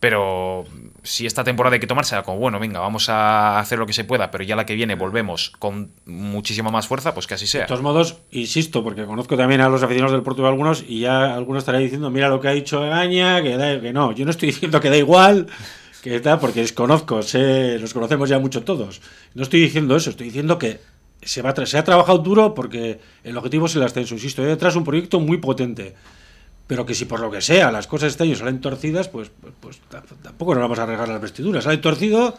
[0.01, 0.65] pero
[1.03, 4.05] si esta temporada hay que tomársela como, bueno, venga, vamos a hacer lo que se
[4.05, 7.63] pueda, pero ya la que viene volvemos con muchísima más fuerza, pues que así sea.
[7.63, 11.35] De todos modos, insisto, porque conozco también a los aficionados del Portugal algunos y ya
[11.35, 14.47] algunos estarán diciendo, mira lo que ha dicho Gaña, que, que no, yo no estoy
[14.53, 15.49] diciendo que da igual,
[16.03, 19.03] que está, porque desconozco, sé, los conocemos ya mucho todos.
[19.35, 20.81] No estoy diciendo eso, estoy diciendo que
[21.21, 24.85] se, se ha trabajado duro porque el objetivo es el ascenso, insisto, hay detrás un
[24.85, 25.95] proyecto muy potente
[26.71, 29.53] pero que si por lo que sea las cosas este año salen torcidas, pues, pues,
[29.59, 29.81] pues
[30.23, 31.65] tampoco nos vamos a regar las vestiduras.
[31.65, 32.39] Sale torcido,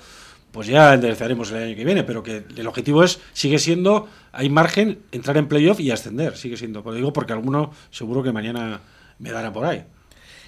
[0.53, 4.49] pues ya enderezaremos el año que viene, pero que el objetivo es, sigue siendo, hay
[4.49, 6.81] margen, entrar en playoff y ascender, sigue siendo.
[6.81, 8.79] Lo digo porque alguno seguro que mañana
[9.19, 9.83] me dará por ahí.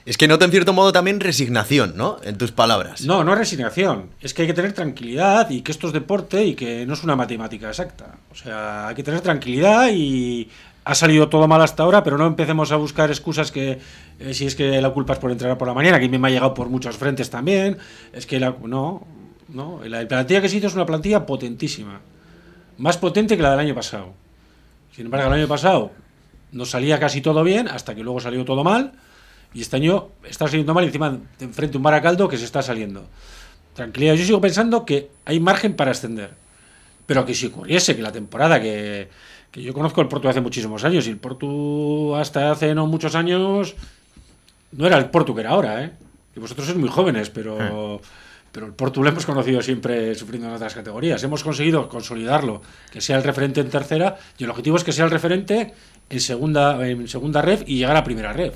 [0.06, 2.22] Es que nota en cierto modo también resignación, ¿no?
[2.24, 3.02] En tus palabras.
[3.02, 4.12] No, no es resignación.
[4.22, 7.04] Es que hay que tener tranquilidad y que esto es deporte y que no es
[7.04, 8.16] una matemática exacta.
[8.32, 10.50] O sea, hay que tener tranquilidad y
[10.86, 13.80] ha salido todo mal hasta ahora, pero no empecemos a buscar excusas que
[14.20, 16.32] eh, si es que la culpa es por entrenar por la mañana, que me ha
[16.32, 17.78] llegado por muchos frentes también.
[18.12, 19.06] Es que la, no,
[19.50, 22.02] no, la plantilla que se hizo es una plantilla potentísima,
[22.78, 24.14] más potente que la del año pasado.
[24.92, 25.92] Sin embargo, el año pasado
[26.52, 28.94] nos salía casi todo bien, hasta que luego salió todo mal.
[29.54, 33.06] Y este año está saliendo mal y encima enfrente un Baracaldo que se está saliendo.
[33.74, 36.32] Tranquilidad, yo sigo pensando que hay margen para ascender.
[37.06, 39.10] Pero que si ocurriese que la temporada que,
[39.54, 43.14] que yo conozco el Porto hace muchísimos años y el Porto hasta hace no muchos
[43.14, 43.76] años
[44.72, 45.92] no era el Porto que era ahora, ¿eh?
[46.36, 48.02] Y vosotros sois muy jóvenes, pero...
[48.52, 51.24] Pero el Porto lo hemos conocido siempre sufriendo en otras categorías.
[51.24, 52.62] Hemos conseguido consolidarlo,
[52.92, 55.74] que sea el referente en tercera, y el objetivo es que sea el referente
[56.08, 58.54] en segunda, en segunda red y llegar a primera red.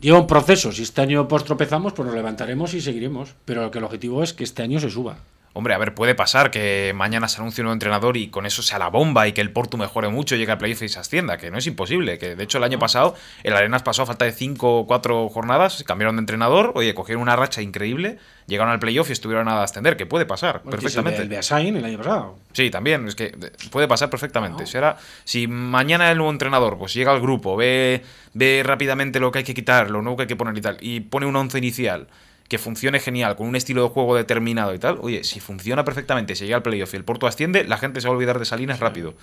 [0.00, 0.72] Lleva un proceso.
[0.72, 3.34] Si este año post tropezamos, pues nos levantaremos y seguiremos.
[3.44, 5.18] Pero que el objetivo es que este año se suba.
[5.58, 8.60] Hombre, a ver, puede pasar que mañana se anuncie un nuevo entrenador y con eso
[8.60, 11.38] sea la bomba y que el Porto mejore mucho, llegue al playoff y se ascienda,
[11.38, 12.18] que no es imposible.
[12.18, 15.30] Que de hecho el año pasado el Arenas pasó a falta de 5 o 4
[15.30, 19.62] jornadas, cambiaron de entrenador, oye, cogieron una racha increíble, llegaron al playoff y estuvieron a
[19.62, 21.22] ascender, que puede pasar Bueno, perfectamente.
[21.22, 22.36] El Beasain el año pasado.
[22.52, 23.34] Sí, también, es que
[23.70, 24.66] puede pasar perfectamente.
[24.66, 28.02] Si, ahora- si mañana el nuevo entrenador pues llega al grupo, ve,
[28.34, 30.76] ve rápidamente lo que hay que quitar, lo nuevo que hay que poner y tal,
[30.82, 32.08] y pone un once inicial
[32.48, 36.34] que funcione genial, con un estilo de juego determinado y tal, oye, si funciona perfectamente,
[36.36, 38.44] si llega al playoff y el Porto asciende, la gente se va a olvidar de
[38.44, 39.14] Salinas rápido.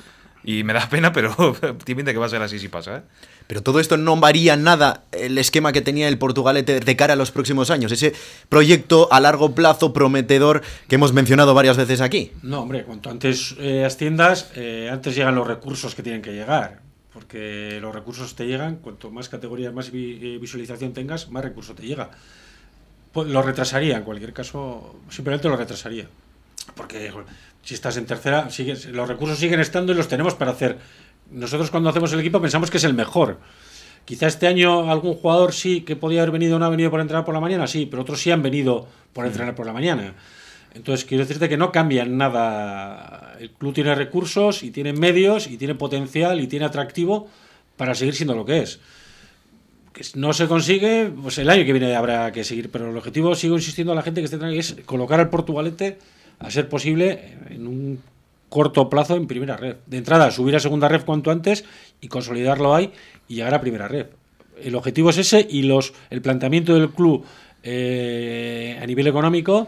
[0.45, 1.33] Y me da pena, pero
[1.85, 3.01] tiene que va a ser así si pasa, ¿eh?
[3.47, 7.15] Pero todo esto no varía nada el esquema que tenía el Portugalete de cara a
[7.15, 7.91] los próximos años.
[7.91, 8.13] Ese
[8.49, 12.31] proyecto a largo plazo prometedor que hemos mencionado varias veces aquí.
[12.41, 16.81] No, hombre, cuanto antes eh, asciendas, eh, antes llegan los recursos que tienen que llegar.
[17.13, 21.83] Porque los recursos te llegan, cuanto más categorías, más vi- visualización tengas, más recurso te
[21.83, 22.09] llega.
[23.13, 26.07] Pues lo retrasaría, en cualquier caso, simplemente lo retrasaría.
[26.75, 27.11] Porque
[27.61, 30.79] si estás en tercera, sigues- los recursos siguen estando y los tenemos para hacer.
[31.31, 33.39] Nosotros cuando hacemos el equipo pensamos que es el mejor.
[34.05, 37.23] Quizá este año algún jugador sí que podía haber venido, no ha venido por entrenar
[37.23, 40.15] por la mañana, sí, pero otros sí han venido por entrenar por la mañana.
[40.73, 43.35] Entonces, quiero decirte que no cambia nada.
[43.39, 47.29] El club tiene recursos y tiene medios y tiene potencial y tiene atractivo
[47.77, 48.79] para seguir siendo lo que es.
[49.93, 52.69] Que no se consigue, pues el año que viene habrá que seguir.
[52.71, 55.99] Pero el objetivo, sigo insistiendo a la gente que esté tranquila, es colocar al Portugalete,
[56.39, 57.99] a ser posible, en un
[58.49, 59.75] corto plazo en primera red.
[59.85, 61.63] De entrada, subir a segunda red cuanto antes
[62.01, 62.91] y consolidarlo ahí
[63.27, 64.07] y llegar a primera red.
[64.61, 67.25] El objetivo es ese y los el planteamiento del club
[67.63, 69.67] eh, a nivel económico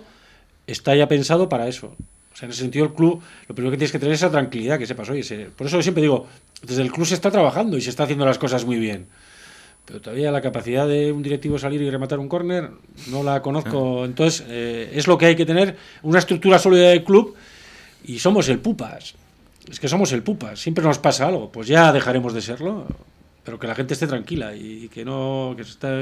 [0.67, 1.95] está ya pensado para eso.
[2.33, 4.29] O sea, en ese sentido, el club, lo primero que tienes que tener es esa
[4.31, 6.27] tranquilidad, que sepas, oye, se- por eso siempre digo,
[6.61, 9.07] desde el club se está trabajando y se está haciendo las cosas muy bien.
[9.85, 12.71] Pero todavía la capacidad de un directivo salir y rematar un córner
[13.07, 14.03] no la conozco.
[14.03, 17.35] Entonces, eh, es lo que hay que tener, una estructura sólida del club
[18.03, 19.13] y somos el pupas.
[19.69, 20.59] Es que somos el pupas.
[20.59, 21.51] Siempre nos pasa algo.
[21.51, 22.87] Pues ya dejaremos de serlo.
[23.43, 25.53] Pero que la gente esté tranquila y que no.
[25.55, 26.01] Que se está...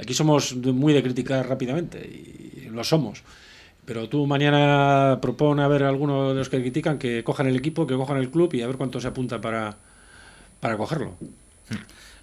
[0.00, 3.22] Aquí somos muy de criticar rápidamente y lo somos.
[3.84, 7.56] Pero tú mañana propone a ver a alguno de los que critican que cojan el
[7.56, 9.76] equipo, que cojan el club y a ver cuánto se apunta para,
[10.60, 11.14] para cogerlo.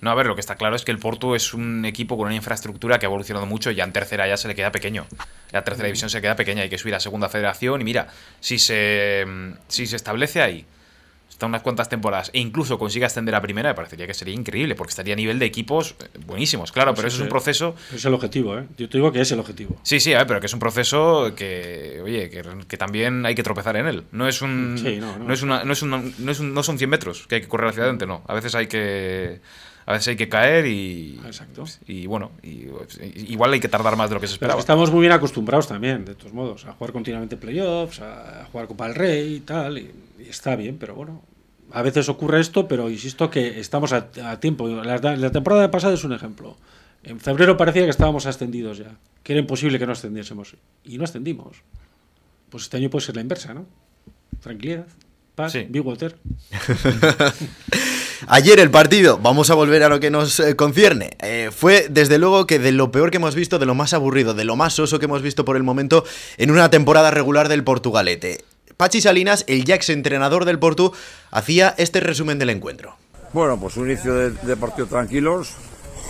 [0.05, 2.27] No, a ver, lo que está claro es que el Porto es un equipo con
[2.27, 5.07] una infraestructura que ha evolucionado mucho y ya en tercera ya se le queda pequeño.
[5.51, 8.07] La tercera división se queda pequeña, hay que subir a segunda federación y mira,
[8.39, 9.25] si se,
[9.67, 10.63] si se establece ahí,
[11.27, 14.75] está unas cuantas temporadas e incluso consigue ascender a primera, me parecería que sería increíble
[14.75, 17.75] porque estaría a nivel de equipos eh, buenísimos, claro, pero eso es un proceso...
[17.93, 18.63] Es el objetivo, ¿eh?
[18.77, 19.75] Yo te digo que es el objetivo.
[19.81, 23.33] Sí, sí, a ver, pero que es un proceso que, oye, que, que también hay
[23.33, 24.03] que tropezar en él.
[24.11, 25.33] No es un, Sí, no, no.
[25.33, 27.47] es una, no es una- no es un- no son 100 metros que hay que
[27.47, 28.23] correr hacia adelante, no.
[28.27, 29.41] A veces hay que,
[29.85, 31.63] a veces hay que caer y, Exacto.
[31.87, 32.67] y bueno, y,
[33.27, 34.59] igual hay que tardar más de lo que se Pero esperaba.
[34.59, 38.67] estamos muy bien acostumbrados también, de todos modos, a jugar continuamente playoffs, a, a jugar
[38.67, 41.21] Copa del Rey y tal, y, y está bien, pero bueno,
[41.71, 44.67] a veces ocurre esto, pero insisto que estamos a, a tiempo.
[44.67, 46.57] La, la temporada pasada es un ejemplo.
[47.03, 51.03] En febrero parecía que estábamos ascendidos ya, que era imposible que no ascendiésemos, y no
[51.03, 51.57] ascendimos.
[52.49, 53.65] Pues este año puede ser la inversa, ¿no?
[54.39, 54.87] Tranquilidad,
[55.35, 55.67] paz, Sí.
[55.69, 56.15] Big Water.
[58.27, 62.17] Ayer el partido, vamos a volver a lo que nos eh, concierne, eh, fue desde
[62.17, 64.73] luego que de lo peor que hemos visto, de lo más aburrido, de lo más
[64.73, 66.03] soso que hemos visto por el momento
[66.37, 68.43] en una temporada regular del Portugalete.
[68.77, 70.91] Pachi Salinas, el ya entrenador del Portu,
[71.31, 72.97] hacía este resumen del encuentro.
[73.31, 75.53] Bueno, pues un inicio de, partido tranquilos,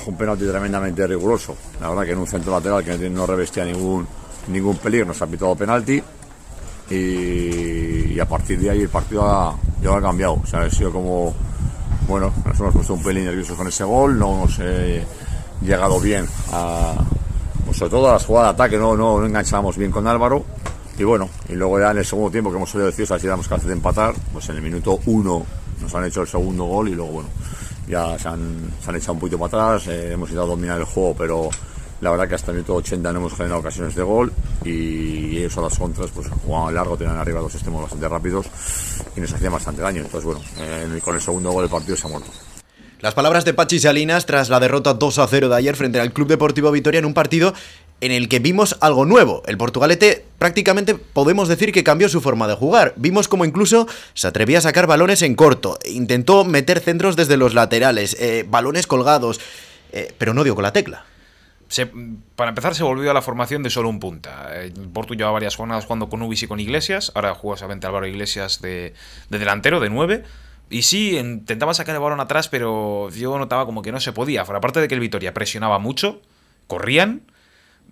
[0.06, 1.56] un penalti tremendamente riguroso.
[1.82, 4.08] La verdad que en un centro lateral que no revestía ningún,
[4.48, 6.02] ningún peligro nos ha pitado penalti
[6.90, 10.40] y, y a partir de ahí el partido ya ha cambiado.
[10.44, 11.36] O sea, ha sido como,
[12.08, 14.60] bueno, nos hemos puesto un pelín nerviosos con ese gol, no hemos
[15.62, 16.28] llegado bien
[17.66, 20.46] pues sobre todo a las jugadas de ataque, no, no, no enganchábamos bien con Álvaro.
[20.98, 23.48] Y bueno, y luego ya en el segundo tiempo que hemos salido decididos así damos
[23.48, 25.46] capaces de empatar, pues en el minuto uno
[25.82, 27.30] nos han hecho el segundo gol y luego bueno,
[27.88, 31.50] ya se han, echado un poquito para atrás, eh, hemos a dominar el juego, pero
[32.06, 34.32] la verdad que hasta el minuto 80 no hemos generado ocasiones de gol
[34.64, 38.46] y ellos a las contras pues jugaban largo, tenían arriba dos extremos bastante rápidos
[39.18, 40.02] y nos hacían bastante daño.
[40.02, 42.30] Entonces bueno, eh, con el segundo gol el partido se ha muerto.
[43.00, 46.14] Las palabras de Pachi Salinas tras la derrota 2 a 0 de ayer frente al
[46.14, 47.56] Club Deportivo Vitoria en un partido
[48.02, 49.42] en el que vimos algo nuevo.
[49.48, 52.94] El Portugalete prácticamente podemos decir que cambió su forma de jugar.
[52.98, 57.56] Vimos como incluso se atrevía a sacar balones en corto, intentó meter centros desde los
[57.56, 59.40] laterales, eh, balones colgados,
[59.92, 61.06] eh, pero no dio con la tecla.
[61.76, 61.92] Se,
[62.38, 64.56] para empezar, se volvió a la formación de solo un punta.
[64.56, 67.12] El Porto lleva varias jornadas jugando con Ubis y con Iglesias.
[67.16, 68.94] Ahora juega solamente Álvaro Iglesias de,
[69.30, 70.24] de delantero, de 9.
[70.70, 74.44] Y sí, intentaba sacar el balón atrás, pero yo notaba como que no se podía.
[74.44, 76.22] Aparte de que el Vitoria presionaba mucho,
[76.68, 77.24] corrían.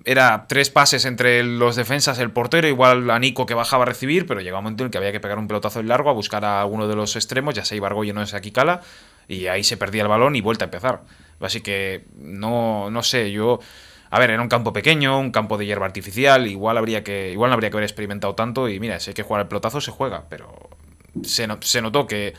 [0.06, 4.26] Era tres pases entre los defensas, el portero, igual a Nico que bajaba a recibir,
[4.26, 6.14] pero llegaba un momento en el que había que pegar un pelotazo en largo a
[6.14, 8.80] buscar a alguno de los extremos, ya sea Ibargoyen o aquí Cala,
[9.28, 11.02] y ahí se perdía el balón y vuelta a empezar.
[11.40, 13.60] Así que no, no sé, yo.
[14.10, 17.32] A ver, era un campo pequeño, un campo de hierba artificial, igual habría que.
[17.32, 18.70] Igual no habría que haber experimentado tanto.
[18.70, 20.26] Y mira, si hay que jugar el pelotazo, se juega.
[20.30, 20.70] Pero
[21.24, 22.34] se, se notó que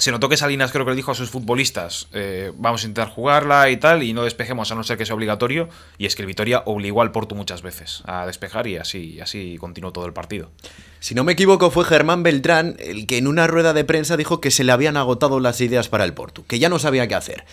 [0.00, 3.12] se notó que Salinas creo que le dijo a sus futbolistas, eh, vamos a intentar
[3.12, 6.22] jugarla y tal, y no despejemos a no ser que sea obligatorio, y es que
[6.22, 10.14] el Vitoria obligó al Porto muchas veces a despejar y así, así continuó todo el
[10.14, 10.50] partido.
[11.00, 14.40] Si no me equivoco fue Germán Beltrán el que en una rueda de prensa dijo
[14.40, 17.14] que se le habían agotado las ideas para el Porto, que ya no sabía qué
[17.14, 17.44] hacer.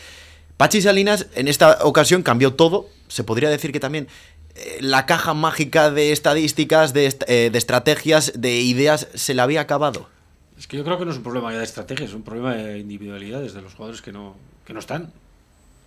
[0.58, 4.08] Pachi Salinas en esta ocasión cambió todo, se podría decir que también
[4.56, 9.62] eh, la caja mágica de estadísticas, de, eh, de estrategias, de ideas se le había
[9.62, 10.10] acabado.
[10.58, 12.56] Es que yo creo que no es un problema ya de estrategia, es un problema
[12.56, 15.12] de individualidades de los jugadores que no, que no están.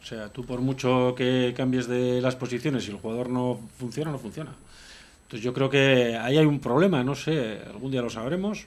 [0.01, 4.13] O sea, tú por mucho que cambies de las posiciones, si el jugador no funciona,
[4.13, 4.53] no funciona.
[5.25, 8.67] Entonces yo creo que ahí hay un problema, no sé, algún día lo sabremos.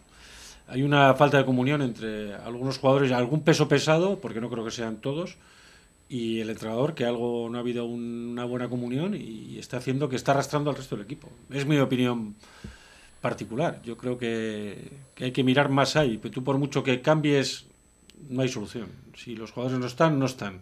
[0.67, 4.71] Hay una falta de comunión entre algunos jugadores, algún peso pesado, porque no creo que
[4.71, 5.37] sean todos,
[6.13, 10.15] y el entrenador, que algo no ha habido una buena comunión y está haciendo que
[10.15, 11.27] está arrastrando al resto del equipo.
[11.49, 12.35] Es mi opinión
[13.19, 13.81] particular.
[13.81, 16.19] Yo creo que, hay que mirar más ahí.
[16.19, 17.65] Tú por mucho que cambies,
[18.29, 18.89] no hay solución.
[19.17, 20.61] Si los jugadores no están, no están.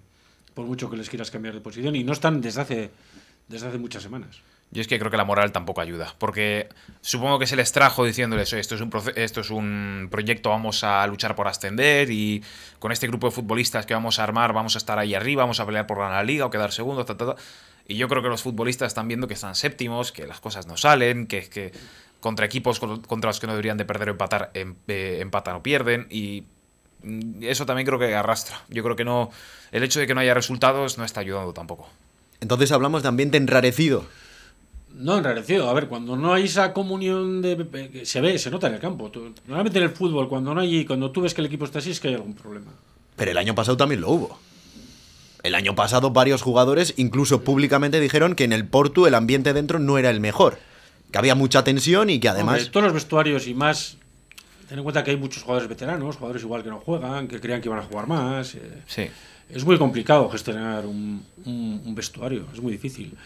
[0.54, 1.98] Por mucho que les quieras cambiar de posición.
[1.98, 2.92] Y no están desde hace,
[3.50, 4.40] desde hace muchas semanas.
[4.74, 6.70] Yo es que creo que la moral tampoco ayuda, porque
[7.02, 11.06] supongo que se les trajo diciéndoles, esto es un, esto es un proyecto, vamos a
[11.08, 12.42] luchar por ascender y
[12.80, 15.60] con este grupo de futbolistas que vamos a armar vamos a estar ahí arriba, vamos
[15.60, 17.06] a pelear por ganar la liga o quedar segundo,
[17.86, 20.78] y yo creo que los futbolistas están viendo que están séptimos, que las cosas no
[20.78, 21.74] salen, que, que
[22.22, 25.64] contra equipos contra los que no deberían de perder o empatar, em, eh, empatan o
[25.64, 26.46] pierden y
[27.42, 28.62] eso también creo que arrastra.
[28.70, 29.32] Yo creo que no
[29.72, 31.90] el hecho de que no haya resultados no está ayudando tampoco.
[32.40, 34.06] Entonces hablamos de ambiente enrarecido.
[35.02, 35.70] No, enrarecido.
[35.70, 39.12] A ver, cuando no hay esa comunión de se ve, se nota en el campo.
[39.48, 41.92] Normalmente en el fútbol, cuando no hay, cuando tú ves que el equipo está así,
[41.92, 42.72] es que hay algún problema.
[43.16, 44.40] Pero el año pasado también lo hubo.
[45.44, 49.80] El año pasado varios jugadores, incluso públicamente, dijeron que en el Porto el ambiente dentro
[49.80, 50.60] no era el mejor
[51.12, 52.70] que había mucha tensión y que además...
[52.72, 53.98] todos los vestuarios y más...
[54.68, 57.60] Ten en cuenta que hay muchos jugadores veteranos, jugadores igual que no juegan, que creían
[57.60, 58.56] que iban a jugar más.
[58.56, 59.08] Eh, sí.
[59.50, 61.26] Es muy complicado gestionar un,
[61.94, 63.18] vestuario, es muy difícil.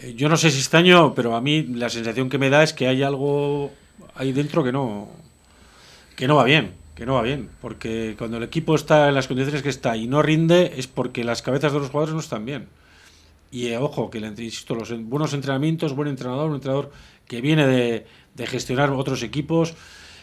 [0.00, 2.62] Eh, yo no sé si este año, pero a mí la sensación que me da
[2.62, 3.70] es que hay algo
[4.14, 5.08] ahí dentro que no,
[6.16, 9.28] que no va bien, que no va bien, porque cuando el equipo está en las
[9.28, 12.44] condiciones que está y no rinde es porque las cabezas de los jugadores no están
[12.46, 12.68] bien.
[13.50, 16.90] Y eh, ojo, que insisto, los buenos entrenamientos, buen entrenador, un entrenador
[17.26, 18.06] que viene de,
[18.46, 19.74] gestionar otros equipos,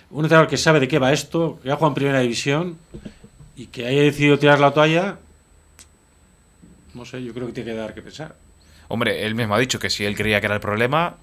[0.10, 2.78] un entrenador que sabe de qué va esto, que ha jugado en primera división
[3.56, 5.20] y que haya decidido tirar la toalla,
[6.96, 8.47] no sé, yo creo que tiene que dar que pensar.
[8.88, 11.18] Hombre, él mismo ha dicho que si él creía que era el problema,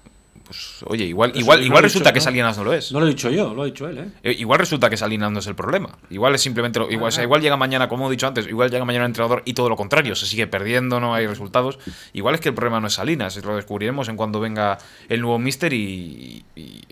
[0.45, 2.91] pues oye, igual, igual, igual resulta que Salinas no lo es.
[2.91, 4.07] No lo he dicho yo, lo ha dicho él, ¿eh?
[4.23, 4.35] ¿eh?
[4.37, 5.97] Igual resulta que Salinas no es el problema.
[6.09, 9.05] Igual es simplemente lo, igual, igual llega mañana, como he dicho antes, igual llega mañana
[9.05, 11.79] el entrenador y todo lo contrario, se sigue perdiendo, no hay resultados.
[12.13, 14.77] Igual es que el problema no es Salinas, lo descubriremos en cuando venga
[15.09, 16.83] el nuevo Mister y, y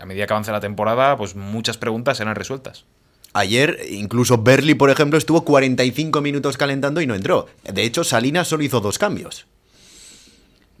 [0.00, 2.84] a medida que avance la temporada, pues muchas preguntas serán resueltas.
[3.32, 7.46] Ayer, incluso Berly, por ejemplo, estuvo 45 minutos calentando y no entró.
[7.64, 9.46] De hecho, Salinas solo hizo dos cambios.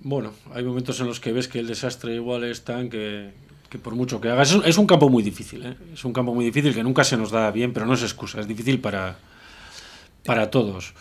[0.02, 3.32] Bueno, hay momentos en los que ves que el desastre igual es tan que,
[3.82, 4.56] por mucho que hagas.
[4.64, 5.76] Es, un campo muy difícil, ¿eh?
[5.92, 8.40] Es un campo muy difícil que nunca se nos da bien, pero no es excusa,
[8.40, 9.18] es difícil para,
[10.24, 10.94] para todos.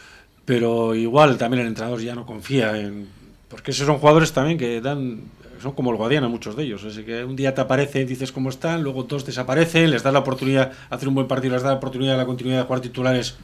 [0.44, 3.08] Pero igual también el entrenador ya no confía en.
[3.48, 5.22] Porque esos son jugadores también que dan.
[5.62, 6.84] Son como el Guadiana, muchos de ellos.
[6.84, 10.20] Así que un día te aparece, dices cómo están, luego dos desaparecen, les das la
[10.20, 12.82] oportunidad de hacer un buen partido, les das la oportunidad de la continuidad de jugar
[12.82, 13.38] titulares,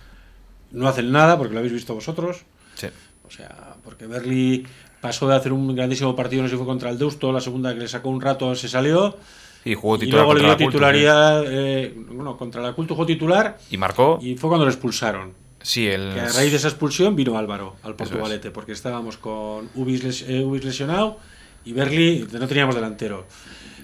[0.71, 2.43] no hacen nada, porque lo habéis visto vosotros.
[2.75, 2.87] Sí.
[3.27, 4.65] O sea, porque Berly
[5.05, 7.71] pasó de hacer un grandísimo partido, no sé si fue contra el Deusto, la segunda
[7.75, 9.15] que le sacó un rato se salió.
[9.63, 10.21] Y jugó titular.
[10.21, 13.59] Y luego le dio titularidad, eh, bueno, contra la culto jugó titular.
[13.69, 14.17] Y marcó.
[14.19, 15.33] Y fue cuando lo expulsaron.
[15.61, 16.11] Sí, el...
[16.11, 20.43] Que a raíz de esa expulsión vino Álvaro al Portugalete, porque estábamos con Ubis, eh,
[20.63, 21.19] lesionado
[21.65, 23.27] y Berli no teníamos delantero.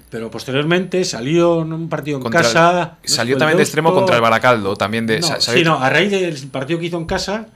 [0.09, 2.97] pero posteriormente salió en un partido en casa.
[3.03, 4.75] Salió también de extremo contra el Baracaldo.
[4.75, 7.47] También de, sí, no, a raíz del partido que hizo en casa,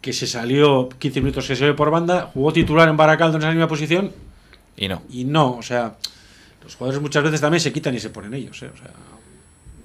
[0.00, 3.42] que se salió 15 minutos que se salió por banda, jugó titular en Baracaldo en
[3.42, 4.12] esa misma posición.
[4.76, 5.02] Y no.
[5.10, 5.96] Y no, o sea,
[6.62, 8.70] los jugadores muchas veces también se quitan y se ponen ellos, ¿eh?
[8.72, 8.90] O sea,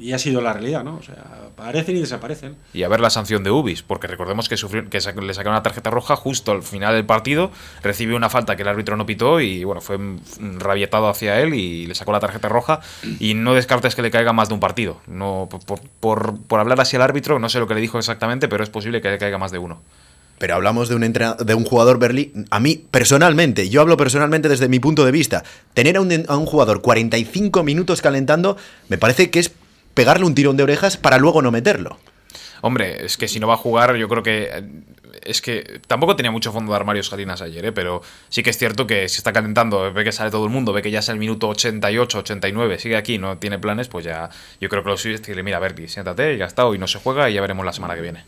[0.04, 0.96] y ha sido la realidad, ¿no?
[0.96, 1.16] O sea,
[1.48, 2.58] aparecen y desaparecen.
[2.74, 5.64] Y a ver la sanción de Ubis, porque recordemos que, sufrió, que le sacaron una
[5.64, 9.40] tarjeta roja justo al final del partido, recibió una falta que el árbitro no pitó
[9.40, 9.98] y bueno, fue
[10.58, 12.82] rabietado hacia él y le sacó la tarjeta roja
[13.20, 15.00] y no descartes que le caiga más de un partido.
[15.08, 18.50] No, por, por, por hablar así al árbitro, no sé lo que le dijo exactamente,
[18.50, 19.82] pero es posible que le caiga más de uno.
[20.38, 22.46] Pero hablamos de un, de un jugador Berlín.
[22.50, 25.44] A mí, personalmente, yo hablo personalmente desde mi punto de vista.
[25.74, 28.58] Tener a un, jugador 45 minutos calentando,
[28.90, 29.52] me parece que es
[29.94, 31.98] pegarle un tirón de orejas para luego no meterlo.
[32.62, 34.64] Hombre, es que si no va a jugar, yo creo que.
[35.22, 37.72] Es que tampoco tenía mucho fondo de armario Salinas ayer, ¿eh?
[37.72, 40.74] pero sí que es cierto que si está calentando, ve que sale todo el mundo,
[40.74, 44.30] ve que ya es el minuto 88, 89, sigue aquí, no tiene planes, pues ya.
[44.60, 47.00] Yo creo que lo suyo es decirle: mira, Berti, siéntate, ya está, hoy no se
[47.00, 48.26] juega y ya veremos la semana que viene.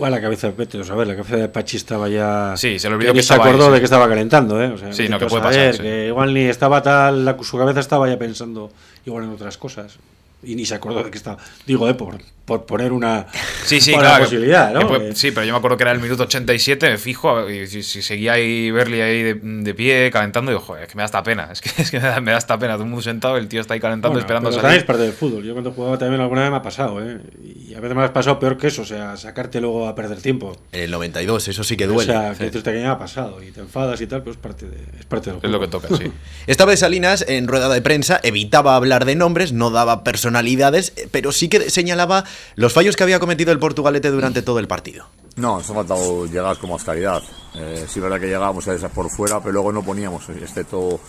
[0.00, 2.54] La cabeza de Petro, a la cabeza de Pachi estaba ya.
[2.56, 4.74] Sí, se le olvidó que, que se acordó de que estaba calentando, ¿eh?
[4.90, 5.78] sí, no, que puede pasar.
[5.78, 8.70] Que igual ni estaba tal, la, su cabeza estaba ya pensando
[9.04, 9.98] igual en otras cosas
[10.42, 11.38] y ni se acordó de que estaba.
[11.66, 13.26] Digo, eh, por, por poner una,
[13.64, 14.96] sí, sí, claro, posibilidad, ¿no?
[14.96, 17.82] Eh, sí, pero yo me acuerdo que era el minuto 87, me fijo, y si,
[17.82, 21.48] seguía ahí Berly ahí de, pie calentando, digo, joder, es que me da esta pena,
[21.52, 23.74] es que, es que me, da, esta pena, todo el mundo sentado, el tío está
[23.74, 24.78] ahí calentando, esperando pero salir.
[24.78, 27.20] es parte del fútbol, yo cuando jugaba también alguna vez me ha pasado, ¿eh?
[27.68, 30.20] Y a veces me ha pasado peor que eso, o sea, sacarte luego a perder
[30.20, 30.56] tiempo.
[30.72, 32.12] En el 92, eso sí que duele.
[32.12, 32.62] O sea, que sí.
[32.62, 35.30] que me ha pasado y te enfadas y tal, pues es parte, de, es parte
[35.30, 35.46] del juego.
[35.46, 36.10] Es lo que toca, sí.
[36.46, 41.30] Esta vez Salinas, en rueda de prensa, evitaba hablar de nombres, no daba personalidades, pero
[41.30, 42.24] sí que señalaba
[42.56, 45.06] los fallos que había cometido el Portugalete durante todo el partido.
[45.36, 47.22] No, nos ha faltado llegar con más calidad.
[47.54, 51.00] Eh, sí, verdad que llegábamos a esas por fuera, pero luego no poníamos, excepto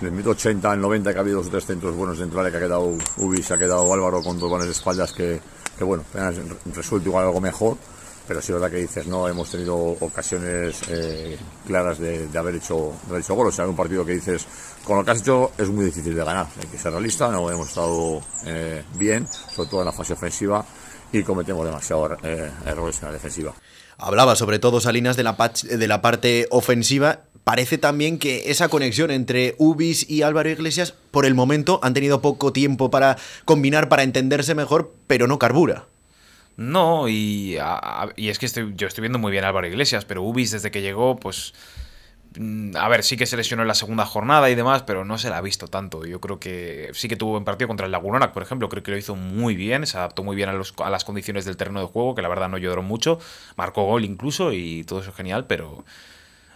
[0.00, 2.28] en el minuto 80, el 90, que ha habido dos o tres centros buenos de
[2.28, 5.40] que ha quedado Ubis, ha quedado Álvaro con dos balones de espaldas que,
[5.76, 6.04] que bueno,
[6.74, 7.76] resuelto igual algo mejor
[8.26, 12.92] pero sí es verdad que dices, no, hemos tenido ocasiones eh, claras de, haber hecho,
[13.04, 13.48] de haber hecho gol.
[13.48, 14.46] O sea, un partido que dices,
[14.84, 16.46] con lo que has hecho es muy difícil de ganar.
[16.60, 20.64] Hay que ser realista, no hemos estado eh, bien, sobre todo en la fase ofensiva,
[21.12, 23.54] y cometemos demasiados eh, errores en la defensiva.
[23.98, 27.20] Hablaba sobre todo Salinas de la, de la parte ofensiva.
[27.44, 32.22] Parece también que esa conexión entre Ubis y Álvaro Iglesias, por el momento, han tenido
[32.22, 35.86] poco tiempo para combinar, para entenderse mejor, pero no carbura.
[36.56, 37.58] No, y,
[38.16, 40.70] y es que estoy, yo estoy viendo muy bien a Álvaro Iglesias, pero Ubis desde
[40.70, 41.54] que llegó, pues...
[42.36, 45.18] Mm, a ver, sí que se lesionó en la segunda jornada y demás, pero no
[45.18, 46.04] se la ha visto tanto.
[46.04, 48.68] Yo creo que sí que tuvo buen partido contra el Lagunonac, por ejemplo.
[48.68, 51.44] Creo que lo hizo muy bien, se adaptó muy bien a, los, a las condiciones
[51.44, 53.18] del terreno de juego, que la verdad no lloró mucho.
[53.56, 55.84] Marcó gol incluso y todo eso es genial, pero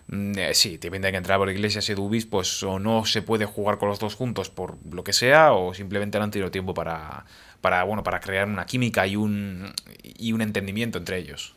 [0.08, 3.44] mm, eh, sí, tiene que entrar por Iglesias y Dubis, pues o no se puede
[3.46, 6.74] jugar con los dos juntos por lo que sea, o simplemente no han tenido tiempo
[6.74, 7.24] para,
[7.60, 11.54] para, bueno, para crear una química y un, y un entendimiento entre ellos.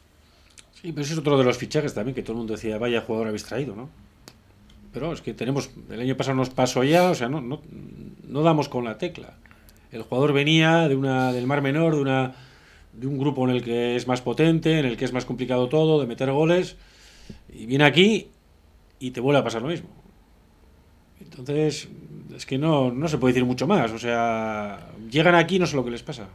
[0.81, 3.01] Sí, pero eso es otro de los fichajes también, que todo el mundo decía, vaya
[3.01, 3.89] jugador habéis traído, ¿no?
[4.93, 7.61] Pero es que tenemos, el año pasado nos pasó ya, o sea, no, no,
[8.27, 9.35] no damos con la tecla.
[9.91, 12.33] El jugador venía de una, del Mar Menor, de, una,
[12.93, 15.69] de un grupo en el que es más potente, en el que es más complicado
[15.69, 16.77] todo, de meter goles,
[17.53, 18.27] y viene aquí
[18.99, 19.89] y te vuelve a pasar lo mismo.
[21.19, 21.87] Entonces,
[22.41, 23.91] es que no, no se puede decir mucho más.
[23.91, 24.79] O sea,
[25.11, 26.25] llegan aquí no sé lo que les pasa.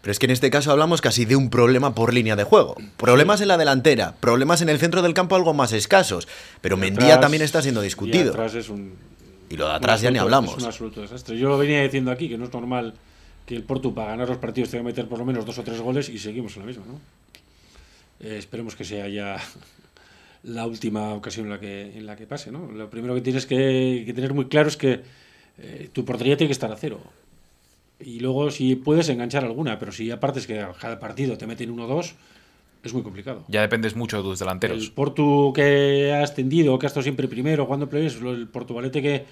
[0.00, 2.76] Pero es que en este caso hablamos casi de un problema por línea de juego.
[2.96, 6.28] Problemas en la delantera, problemas en el centro del campo algo más escasos.
[6.62, 8.32] Pero Mendía también está siendo discutido.
[9.50, 10.52] Y, lo de atrás ya ni hablamos.
[10.52, 11.38] Es un absoluto desastre.
[11.38, 12.94] Yo lo venía diciendo aquí, que no es normal
[13.44, 15.62] que el Porto para ganar los partidos tenga que meter por lo menos dos o
[15.62, 17.00] tres goles y seguimos en la misma, ¿no?
[18.20, 19.38] Eh, esperemos que sea ya
[20.42, 22.50] la última ocasión en la que, en la que pase.
[22.50, 22.70] ¿no?
[22.72, 25.02] Lo primero que tienes que, tener muy claro es que
[25.58, 27.00] eh, tu portería tiene que estar a cero.
[28.00, 31.70] Y luego, si puedes, enganchar alguna, pero si aparte es que cada partido te meten
[31.70, 32.14] uno o dos,
[32.82, 33.44] es muy complicado.
[33.48, 34.82] Ya dependes mucho de tus delanteros.
[34.82, 39.24] El Portu que ha extendido, que ha estado siempre primero, jugando playoffs, el Portugalete que,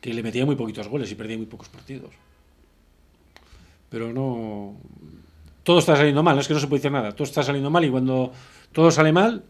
[0.00, 2.10] que le metía muy poquitos goles y perdía muy pocos partidos.
[3.90, 4.76] Pero no.
[5.62, 7.12] Todo está saliendo mal, es que no se puede decir nada.
[7.12, 8.32] Todo está saliendo mal y cuando
[8.72, 9.44] todo sale mal,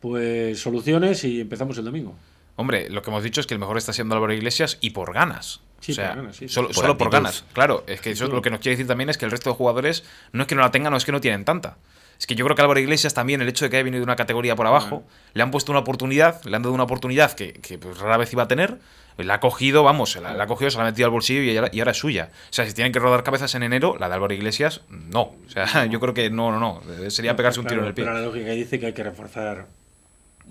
[0.00, 2.16] pues soluciones y empezamos el domingo.
[2.56, 5.12] Hombre, lo que hemos dicho es que el mejor está siendo Álvaro Iglesias y por
[5.12, 5.60] ganas.
[5.80, 7.44] Sí, o sea, por ganas, sí, solo, por, solo por, ganas.
[7.52, 9.56] Claro, es que eso lo que nos quiere decir también es que el resto de
[9.56, 11.76] jugadores no es que no la tengan, no es que no tienen tanta.
[12.18, 14.04] Es que yo creo que Álvaro Iglesias también, el hecho de que haya venido de
[14.04, 17.52] una categoría por abajo, le han puesto una oportunidad, le han dado una oportunidad que,
[17.52, 18.78] que pues, rara vez iba a tener,
[19.18, 21.54] la ha cogido, vamos, la, la, ha cogido, se la ha metido al bolsillo y
[21.56, 22.30] ahora, y ahora, es suya.
[22.50, 25.20] O sea, si tienen que rodar cabezas en enero, la de Álvaro Iglesias, no.
[25.46, 27.10] O sea, yo creo que no, no, no.
[27.10, 28.04] Sería pegarse un tiro en el pie.
[28.04, 29.66] Pero la lógica dice que hay que reforzar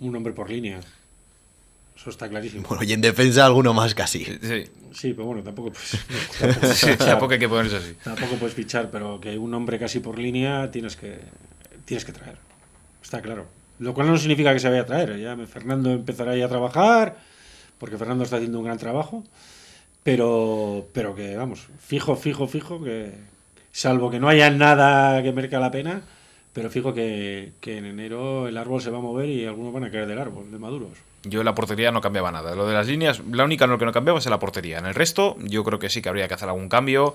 [0.01, 0.79] un hombre por línea.
[1.95, 2.67] Eso está clarísimo.
[2.67, 4.25] Bueno, y en defensa alguno más casi.
[4.25, 4.65] Sí.
[4.93, 7.95] Sí, pero bueno, tampoco puedes, Sí, tampoco hay que ponerse así.
[8.03, 11.19] tampoco puedes fichar, pero que un hombre casi por línea tienes que
[11.85, 12.37] tienes que traer.
[13.03, 13.45] Está claro.
[13.79, 15.17] Lo cual no significa que se vaya a traer.
[15.19, 17.17] Ya Fernando empezará ya a trabajar,
[17.77, 19.23] porque Fernando está haciendo un gran trabajo.
[20.03, 23.11] Pero, pero que, vamos, fijo, fijo, fijo, que
[23.71, 26.03] salvo que no haya nada que merezca la pena,
[26.55, 29.83] pero fijo que, que en enero el árbol se va a mover y algunos van
[29.83, 30.91] a caer del árbol, de maduros.
[31.23, 32.55] Yo en la portería no cambiaba nada.
[32.55, 34.77] Lo de las líneas, la única en lo que no cambiaba es en la portería.
[34.77, 37.13] En el resto, yo creo que sí que habría que hacer algún cambio.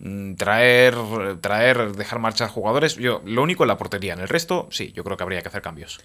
[0.00, 0.94] mm, Traer,
[1.40, 2.96] traer, dejar marchar jugadores.
[2.96, 4.12] Yo, lo único en la portería.
[4.12, 5.98] En el resto, sí, yo creo que habría que hacer cambios.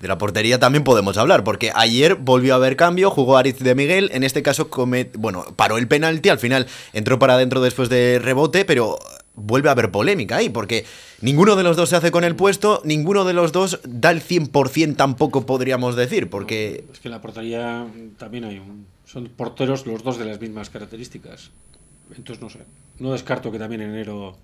[0.00, 3.74] De la portería también podemos hablar, porque ayer volvió a haber cambio, jugó Ariz de
[3.74, 7.88] Miguel, en este caso comet, bueno, paró el penalti, al final entró para adentro después
[7.88, 8.98] de rebote, pero
[9.34, 10.84] vuelve a haber polémica ahí, porque
[11.20, 14.22] ninguno de los dos se hace con el puesto, ninguno de los dos da el
[14.22, 17.86] 100% tampoco podríamos decir, porque Es que en la portería
[18.18, 18.86] también hay un...
[19.04, 21.50] Son porteros los dos de las mismas características.
[22.16, 22.60] Entonces, no sé.
[22.98, 24.36] No descarto que también en enero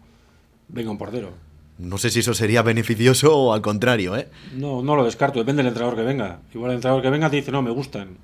[0.69, 1.33] venga un portero.
[1.79, 4.29] no sé si eso sería beneficioso o al contrario, ¿eh?
[4.55, 5.39] No, no lo descarto.
[5.39, 6.41] Depende del entrenador que venga.
[6.53, 8.17] Igual el entrenador que venga te dice, no, me gustan.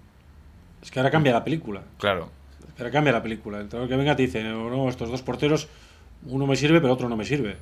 [0.83, 1.83] Es que ahora cambia la película.
[1.99, 2.29] Claro.
[2.69, 3.59] Es que ahora cambia la película.
[3.59, 5.69] El entrenador que venga te dice, no, no, estos dos porteros,
[6.25, 7.57] uno me sirve, pero otro no me sirve.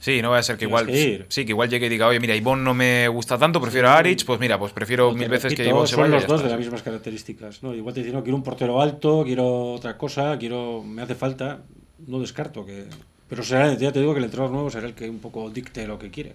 [0.00, 0.86] Sí, no va a ser que Tienes igual.
[0.86, 1.26] que ir.
[1.28, 3.98] Sí, que igual llegue y diga, oye, mira, Ivonne no me gusta tanto, prefiero a
[3.98, 4.24] Aric.
[4.24, 6.16] Pues mira, pues prefiero mil veces que Ivonne se son vaya.
[6.16, 6.64] y los dos está, de las sí.
[6.64, 7.62] mismas características.
[7.62, 7.74] ¿no?
[7.74, 11.60] Igual te dicen, no, quiero un portero alto, quiero otra cosa, quiero me hace falta.
[12.06, 12.86] No descarto que...
[13.28, 15.86] Pero será, ya te digo que el entrenador nuevo será el que un poco dicte
[15.86, 16.32] lo que quiere.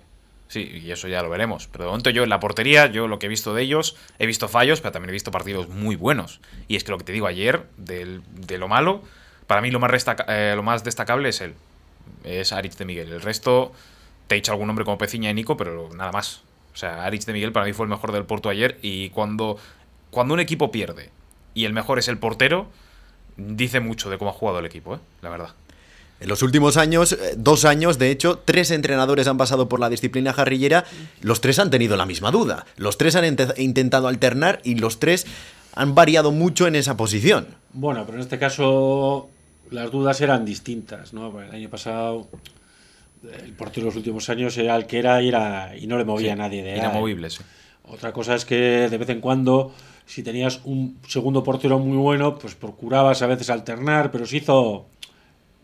[0.48, 1.68] Sí, y eso ya lo veremos.
[1.72, 4.28] Pero de momento yo en la portería, yo lo que he visto de ellos, he
[4.28, 6.40] visto fallos, pero también he visto partidos muy buenos.
[6.68, 9.02] Y es que lo que te digo ayer, del- de lo malo,
[9.48, 11.54] para mí lo más, resta- eh, lo más destacable es él.
[12.24, 13.12] Es Aritz de Miguel.
[13.12, 13.72] El resto,
[14.28, 16.42] te he dicho algún nombre como Peciña y Nico, pero nada más.
[16.74, 18.78] O sea, Aritz de Miguel para mí fue el mejor del Porto ayer.
[18.82, 19.58] Y cuando,
[20.12, 21.10] cuando un equipo pierde
[21.54, 22.68] y el mejor es el portero,
[23.38, 25.00] dice mucho de cómo ha jugado el equipo, ¿eh?
[25.22, 25.50] la verdad.
[26.20, 29.90] En los últimos años, eh, dos años, de hecho, tres entrenadores han pasado por la
[29.90, 30.86] disciplina jarrillera,
[31.22, 33.26] los tres han tenido la misma duda, los tres han
[33.58, 35.26] intentado alternar y los tres
[35.74, 37.48] han variado mucho en esa posición.
[37.74, 39.30] Bueno, pero en este caso
[39.72, 41.42] las dudas eran distintas, ¿no?
[41.42, 42.28] El año pasado
[43.44, 46.06] el portero de los últimos años era el que era y, era, y no le
[46.06, 46.80] movía Sí, a nadie de ahí.
[46.80, 47.44] Inamovible, sí.
[47.84, 48.56] Otra cosa es que
[48.90, 49.72] de vez en cuando,
[50.06, 54.86] si tenías un segundo portero muy bueno, pues procurabas a veces alternar, pero se hizo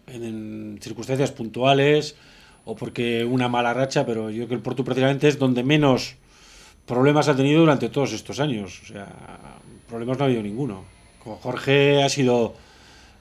[0.08, 2.16] en, en circunstancias puntuales
[2.66, 6.16] o porque una mala racha, pero yo creo que el Porto precisamente es donde menos
[6.86, 8.82] problemas ha tenido durante todos estos años.
[8.84, 9.08] O sea,
[9.90, 10.84] problemas no ha habido ninguno.
[11.24, 12.54] Con Jorge ha sido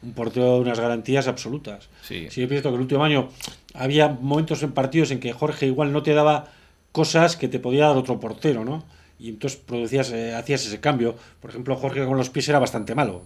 [0.02, 1.88] un portero de unas garantías absolutas.
[2.02, 2.28] Sí.
[2.30, 3.28] Sí, es cierto que el último año
[3.74, 6.48] había momentos en partidos en que Jorge igual no te daba
[6.92, 8.84] cosas que te podía dar otro portero, ¿no?
[9.18, 11.14] Y entonces producías, eh, hacías ese cambio.
[11.40, 13.22] Por ejemplo, Jorge con los pies era bastante malo.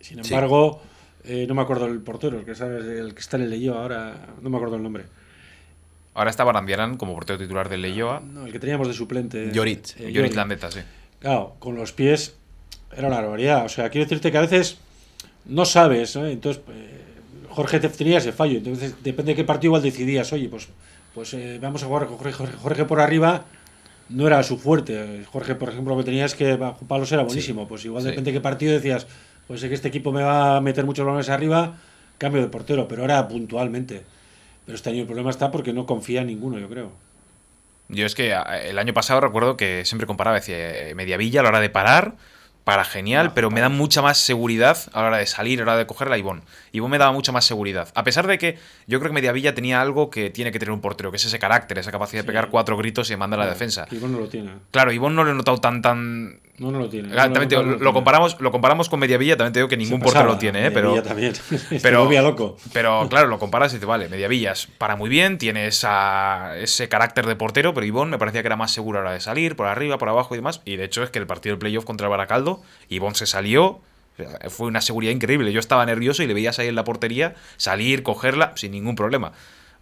[0.00, 0.82] Sin embargo,
[1.24, 3.78] eh, no me acuerdo el portero, el que, sabes, el que está en el Leyó
[3.78, 5.04] ahora, no me acuerdo el nombre.
[6.14, 8.20] Ahora está Barandiarán como portero titular del Leyoa.
[8.20, 9.50] No, el que teníamos de suplente.
[9.52, 9.88] Llorit.
[9.98, 10.80] eh, Llorit Landeta, sí.
[11.18, 12.36] Claro, con los pies
[12.96, 13.66] era una barbaridad.
[13.66, 14.78] O sea, quiero decirte que a veces
[15.48, 16.32] no sabes, ¿eh?
[16.32, 17.00] Entonces, eh,
[17.50, 18.58] Jorge te tenía ese fallo.
[18.58, 20.68] Entonces, depende de qué partido igual decidías, oye, pues,
[21.14, 23.44] pues eh, vamos a jugar con Jorge, Jorge, Jorge por arriba.
[24.08, 25.24] No era su fuerte.
[25.32, 27.66] Jorge, por ejemplo, lo que tenías que bajo palos era buenísimo.
[27.66, 28.10] Pues igual Sí.
[28.10, 29.06] depende de qué partido decías,
[29.48, 31.76] pues sé que este equipo me va a meter muchos balones arriba,
[32.18, 34.02] cambio de portero, pero era puntualmente.
[34.64, 36.92] Pero este año el problema está porque no confía en ninguno, yo creo.
[37.88, 38.32] Yo es que
[38.64, 42.14] el año pasado recuerdo que siempre comparaba, decía, eh, Mediavilla a la hora de parar,
[42.66, 45.70] para genial, pero me da mucha más seguridad a la hora de salir, a la
[45.70, 46.42] hora de coger la Ivón.
[46.72, 47.90] Ivón me daba mucha más seguridad.
[47.94, 48.58] A pesar de que
[48.88, 51.38] yo creo que Mediavilla tenía algo que tiene que tener un portero, que es ese
[51.38, 53.86] carácter, esa capacidad de pegar cuatro gritos y mandar a la defensa.
[53.92, 54.50] Igual no lo tiene.
[54.72, 56.40] Claro, Ivón no lo he notado tan tan.
[56.58, 57.08] No, no lo tiene.
[57.12, 59.68] Ah, No también te digo, no lo, comparamos, lo comparamos con Mediavilla, también te digo
[59.68, 60.70] que ningún portero lo tiene, ¿eh?
[60.70, 61.02] pero.
[61.02, 61.34] También.
[61.34, 62.56] Se Pero, loco.
[62.72, 67.26] pero claro, lo comparas y dices, vale, Mediavillas para muy bien, tiene esa, ese carácter
[67.26, 69.66] de portero, pero Ivón me parecía que era más seguro a la de salir, por
[69.66, 70.62] arriba, por abajo y demás.
[70.64, 73.80] Y de hecho es que el partido del playoff contra el Baracaldo, Ivón se salió,
[74.48, 75.52] fue una seguridad increíble.
[75.52, 79.32] Yo estaba nervioso y le veías ahí en la portería, salir, cogerla, sin ningún problema.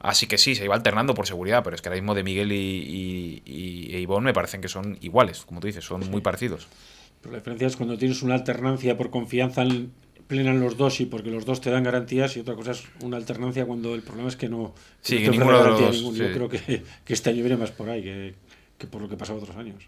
[0.04, 2.52] Así que sí, se iba alternando por seguridad, pero es que ahora mismo de Miguel
[2.52, 6.20] y, y, y- e Ivón me parecen que son iguales, como tú dices, son muy
[6.20, 6.68] parecidos.
[7.22, 9.92] Pero la diferencia es cuando tienes una alternancia por confianza en-
[10.26, 12.82] plena en los dos y porque los dos te dan garantías y otra cosa es
[13.02, 16.02] una alternancia cuando el problema es que no, Sí, no que ninguno de los garantía
[16.02, 16.22] dos, sí.
[16.22, 18.34] Yo creo que, que este año viene más por ahí que,
[18.78, 19.84] que por lo que pasaba otros años.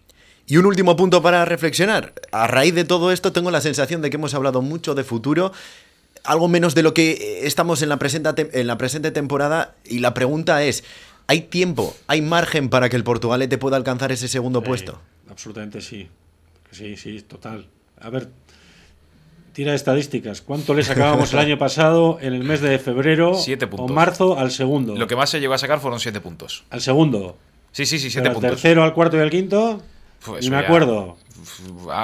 [0.47, 2.13] Y un último punto para reflexionar.
[2.31, 5.51] A raíz de todo esto tengo la sensación de que hemos hablado mucho de futuro,
[6.27, 10.13] algo menos de lo que estamos en la presente, en la presente temporada y la
[10.13, 10.83] pregunta es,
[11.27, 14.91] ¿hay tiempo, hay margen para que el Portugalete pueda alcanzar ese segundo puesto?
[14.91, 16.09] Eh, absolutamente sí.
[16.71, 17.67] Sí, sí, total.
[18.01, 18.27] A ver,
[19.53, 20.41] tira estadísticas.
[20.41, 23.31] ¿Cuánto le sacábamos el año pasado en el mes de febrero
[23.77, 24.95] o marzo al segundo?
[24.95, 26.65] Lo que más se llegó a sacar fueron siete puntos.
[26.69, 27.37] Al segundo.
[27.71, 28.43] Sí, sí, sí, siete puntos.
[28.43, 29.81] Al tercero, al cuarto y al quinto.
[30.25, 31.17] Pues y me acuerdo.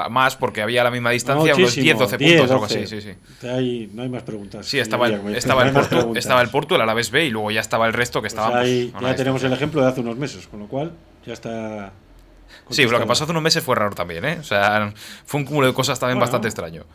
[0.10, 2.88] Más porque había la misma distancia, unos 10, 12 puntos o algo así.
[2.88, 3.90] Sí, sí.
[3.94, 4.66] no hay más preguntas.
[4.66, 7.60] Sí, estaba, el, estaba, el Porto, estaba el Porto, el Alavés B y luego ya
[7.60, 8.64] estaba el resto que pues estaba.
[8.66, 10.94] ya tenemos el ejemplo de hace unos meses, con lo cual
[11.26, 11.92] ya está.
[12.70, 14.38] Sí, lo que pasó hace unos meses fue raro también, ¿eh?
[14.40, 14.94] O sea,
[15.26, 16.86] fue un cúmulo de cosas también bastante extraño.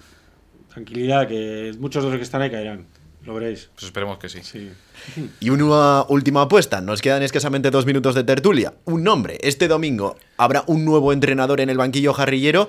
[0.73, 2.87] Tranquilidad, que muchos de los que están ahí caerán.
[3.25, 3.69] Lo veréis.
[3.75, 4.41] Pues esperemos que sí.
[4.43, 4.71] sí.
[5.41, 6.81] Y una última apuesta.
[6.81, 8.75] Nos quedan escasamente dos minutos de tertulia.
[8.85, 9.39] Un nombre.
[9.43, 12.69] Este domingo habrá un nuevo entrenador en el banquillo jarrillero.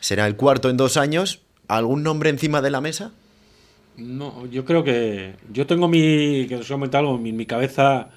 [0.00, 1.40] Será el cuarto en dos años.
[1.68, 3.12] ¿Algún nombre encima de la mesa?
[3.96, 5.34] No, yo creo que.
[5.52, 6.46] Yo tengo mi.
[6.48, 8.08] Que os he comentado algo, mi, mi cabeza.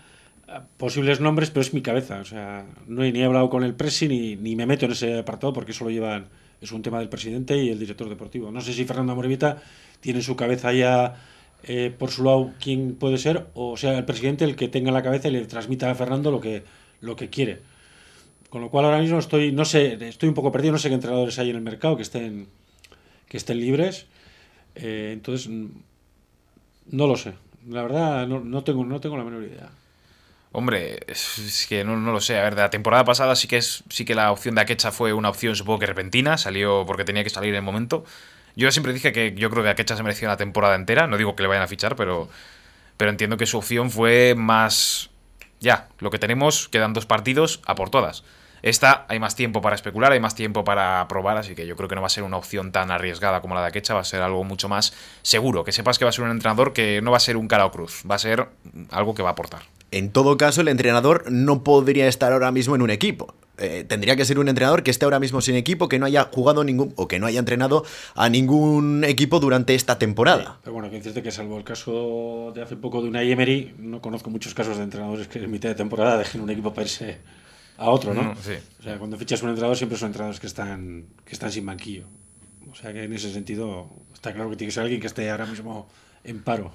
[0.77, 2.19] Posibles nombres, pero es mi cabeza.
[2.19, 4.93] O sea, no he ni he hablado con el presi ni, ni me meto en
[4.93, 6.27] ese apartado porque eso lo llevan.
[6.61, 8.51] Es un tema del presidente y el director deportivo.
[8.51, 9.61] No sé si Fernando Amorevita
[9.99, 11.15] tiene su cabeza ya
[11.63, 15.03] eh, por su lado quién puede ser, o sea, el presidente el que tenga la
[15.03, 16.63] cabeza y le transmita a Fernando lo que,
[17.01, 17.61] lo que quiere.
[18.49, 20.95] Con lo cual ahora mismo estoy, no sé, estoy un poco perdido, no sé qué
[20.95, 22.47] entrenadores hay en el mercado que estén,
[23.27, 24.05] que estén libres.
[24.75, 27.33] Eh, entonces, no lo sé.
[27.67, 29.71] La verdad, no, no, tengo, no tengo la menor idea.
[30.51, 32.37] Hombre, es que no, no, lo sé.
[32.37, 34.91] A ver, de la temporada pasada sí que es sí que la opción de Akecha
[34.93, 38.05] fue una opción supongo que repentina, salió porque tenía que salir en el momento.
[38.55, 41.07] Yo siempre dije que yo creo que Akecha se merecía la temporada entera.
[41.07, 42.29] No digo que le vayan a fichar, pero,
[42.97, 45.09] pero entiendo que su opción fue más.
[45.59, 48.23] Ya, lo que tenemos, quedan dos partidos a por todas.
[48.61, 51.87] Esta hay más tiempo para especular, hay más tiempo para probar, así que yo creo
[51.87, 54.05] que no va a ser una opción tan arriesgada como la de Akecha, va a
[54.05, 55.63] ser algo mucho más seguro.
[55.63, 57.65] Que sepas que va a ser un entrenador que no va a ser un cara
[57.65, 58.47] o cruz, va a ser
[58.89, 59.61] algo que va a aportar.
[59.91, 63.35] En todo caso, el entrenador no podría estar ahora mismo en un equipo.
[63.57, 66.29] Eh, tendría que ser un entrenador que esté ahora mismo sin equipo, que no haya
[66.31, 67.85] jugado ningún o que no haya entrenado
[68.15, 70.59] a ningún equipo durante esta temporada.
[70.61, 74.01] pero bueno, que decirte que salvo el caso de hace poco de una Emery, no
[74.01, 77.17] conozco muchos casos de entrenadores que en mitad de temporada dejen un equipo para irse
[77.77, 78.23] a otro, ¿no?
[78.23, 78.53] Mm, sí.
[78.79, 82.05] O sea, cuando fichas un entrenador siempre son entrenadores que están, que están sin banquillo.
[82.71, 85.29] O sea que en ese sentido está claro que tiene que ser alguien que esté
[85.29, 85.87] ahora mismo
[86.23, 86.73] en paro.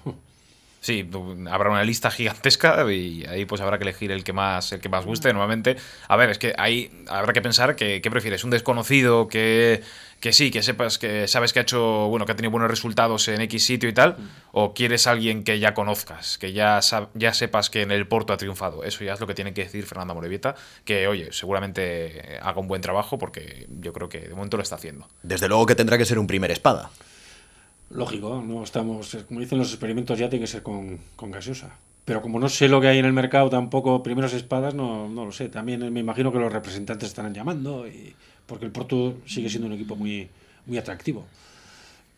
[0.81, 1.09] Sí,
[1.51, 4.89] habrá una lista gigantesca y ahí pues habrá que elegir el que más, el que
[4.89, 5.31] más guste.
[5.31, 5.77] Normalmente,
[6.09, 8.45] a ver, es que ahí habrá que pensar que ¿qué prefieres?
[8.45, 9.83] Un desconocido que,
[10.21, 13.29] que sí, que sepas que sabes que ha hecho, bueno, que ha tenido buenos resultados
[13.29, 14.17] en X sitio y tal,
[14.53, 16.81] o quieres alguien que ya conozcas, que ya,
[17.13, 18.83] ya sepas que en el Porto ha triunfado.
[18.83, 20.55] Eso ya es lo que tiene que decir Fernanda Morevieta,
[20.87, 24.77] que oye, seguramente haga un buen trabajo porque yo creo que de momento lo está
[24.77, 25.07] haciendo.
[25.23, 26.91] Desde luego que tendrá que ser un primer espada.
[27.91, 31.77] Lógico, no estamos, como dicen los experimentos ya tiene que ser con, con gaseosa.
[32.05, 35.27] Pero como no sé lo que hay en el mercado tampoco, primeros espadas, no, no
[35.27, 35.49] lo sé.
[35.49, 38.15] También me imagino que los representantes estarán llamando, y,
[38.47, 40.29] porque el Porto sigue siendo un equipo muy,
[40.67, 41.27] muy atractivo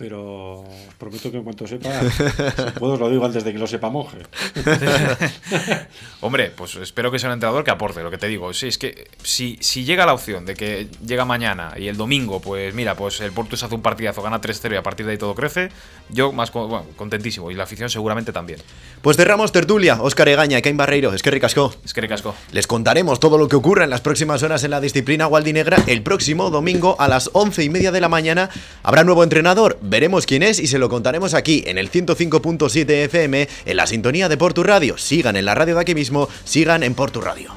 [0.03, 3.59] pero os prometo que en cuanto sepa, si puedo os lo digo antes de que
[3.59, 4.19] lo sepa monje.
[6.21, 8.53] Hombre, pues espero que sea un entrenador que aporte lo que te digo.
[8.53, 12.41] Sí, es que si, si llega la opción de que llega mañana y el domingo,
[12.41, 15.13] pues mira, pues el Porto se hace un partidazo, gana 3-0 y a partir de
[15.13, 15.69] ahí todo crece,
[16.09, 18.59] yo más contentísimo y la afición seguramente también.
[19.03, 21.73] Pues cerramos tertulia, Óscar Egaña, Cain Barreiro, es que ricasco.
[21.85, 22.35] Es que ricasco.
[22.51, 25.79] Les contaremos todo lo que ocurra en las próximas horas en la disciplina Waldinegra.
[25.87, 28.51] El próximo domingo a las once y media de la mañana
[28.83, 33.47] habrá nuevo entrenador veremos quién es y se lo contaremos aquí en el 105.7 FM
[33.67, 34.97] en la sintonía de Portu Radio.
[34.97, 37.53] Sigan en la radio de aquí mismo, sigan en Portu Radio.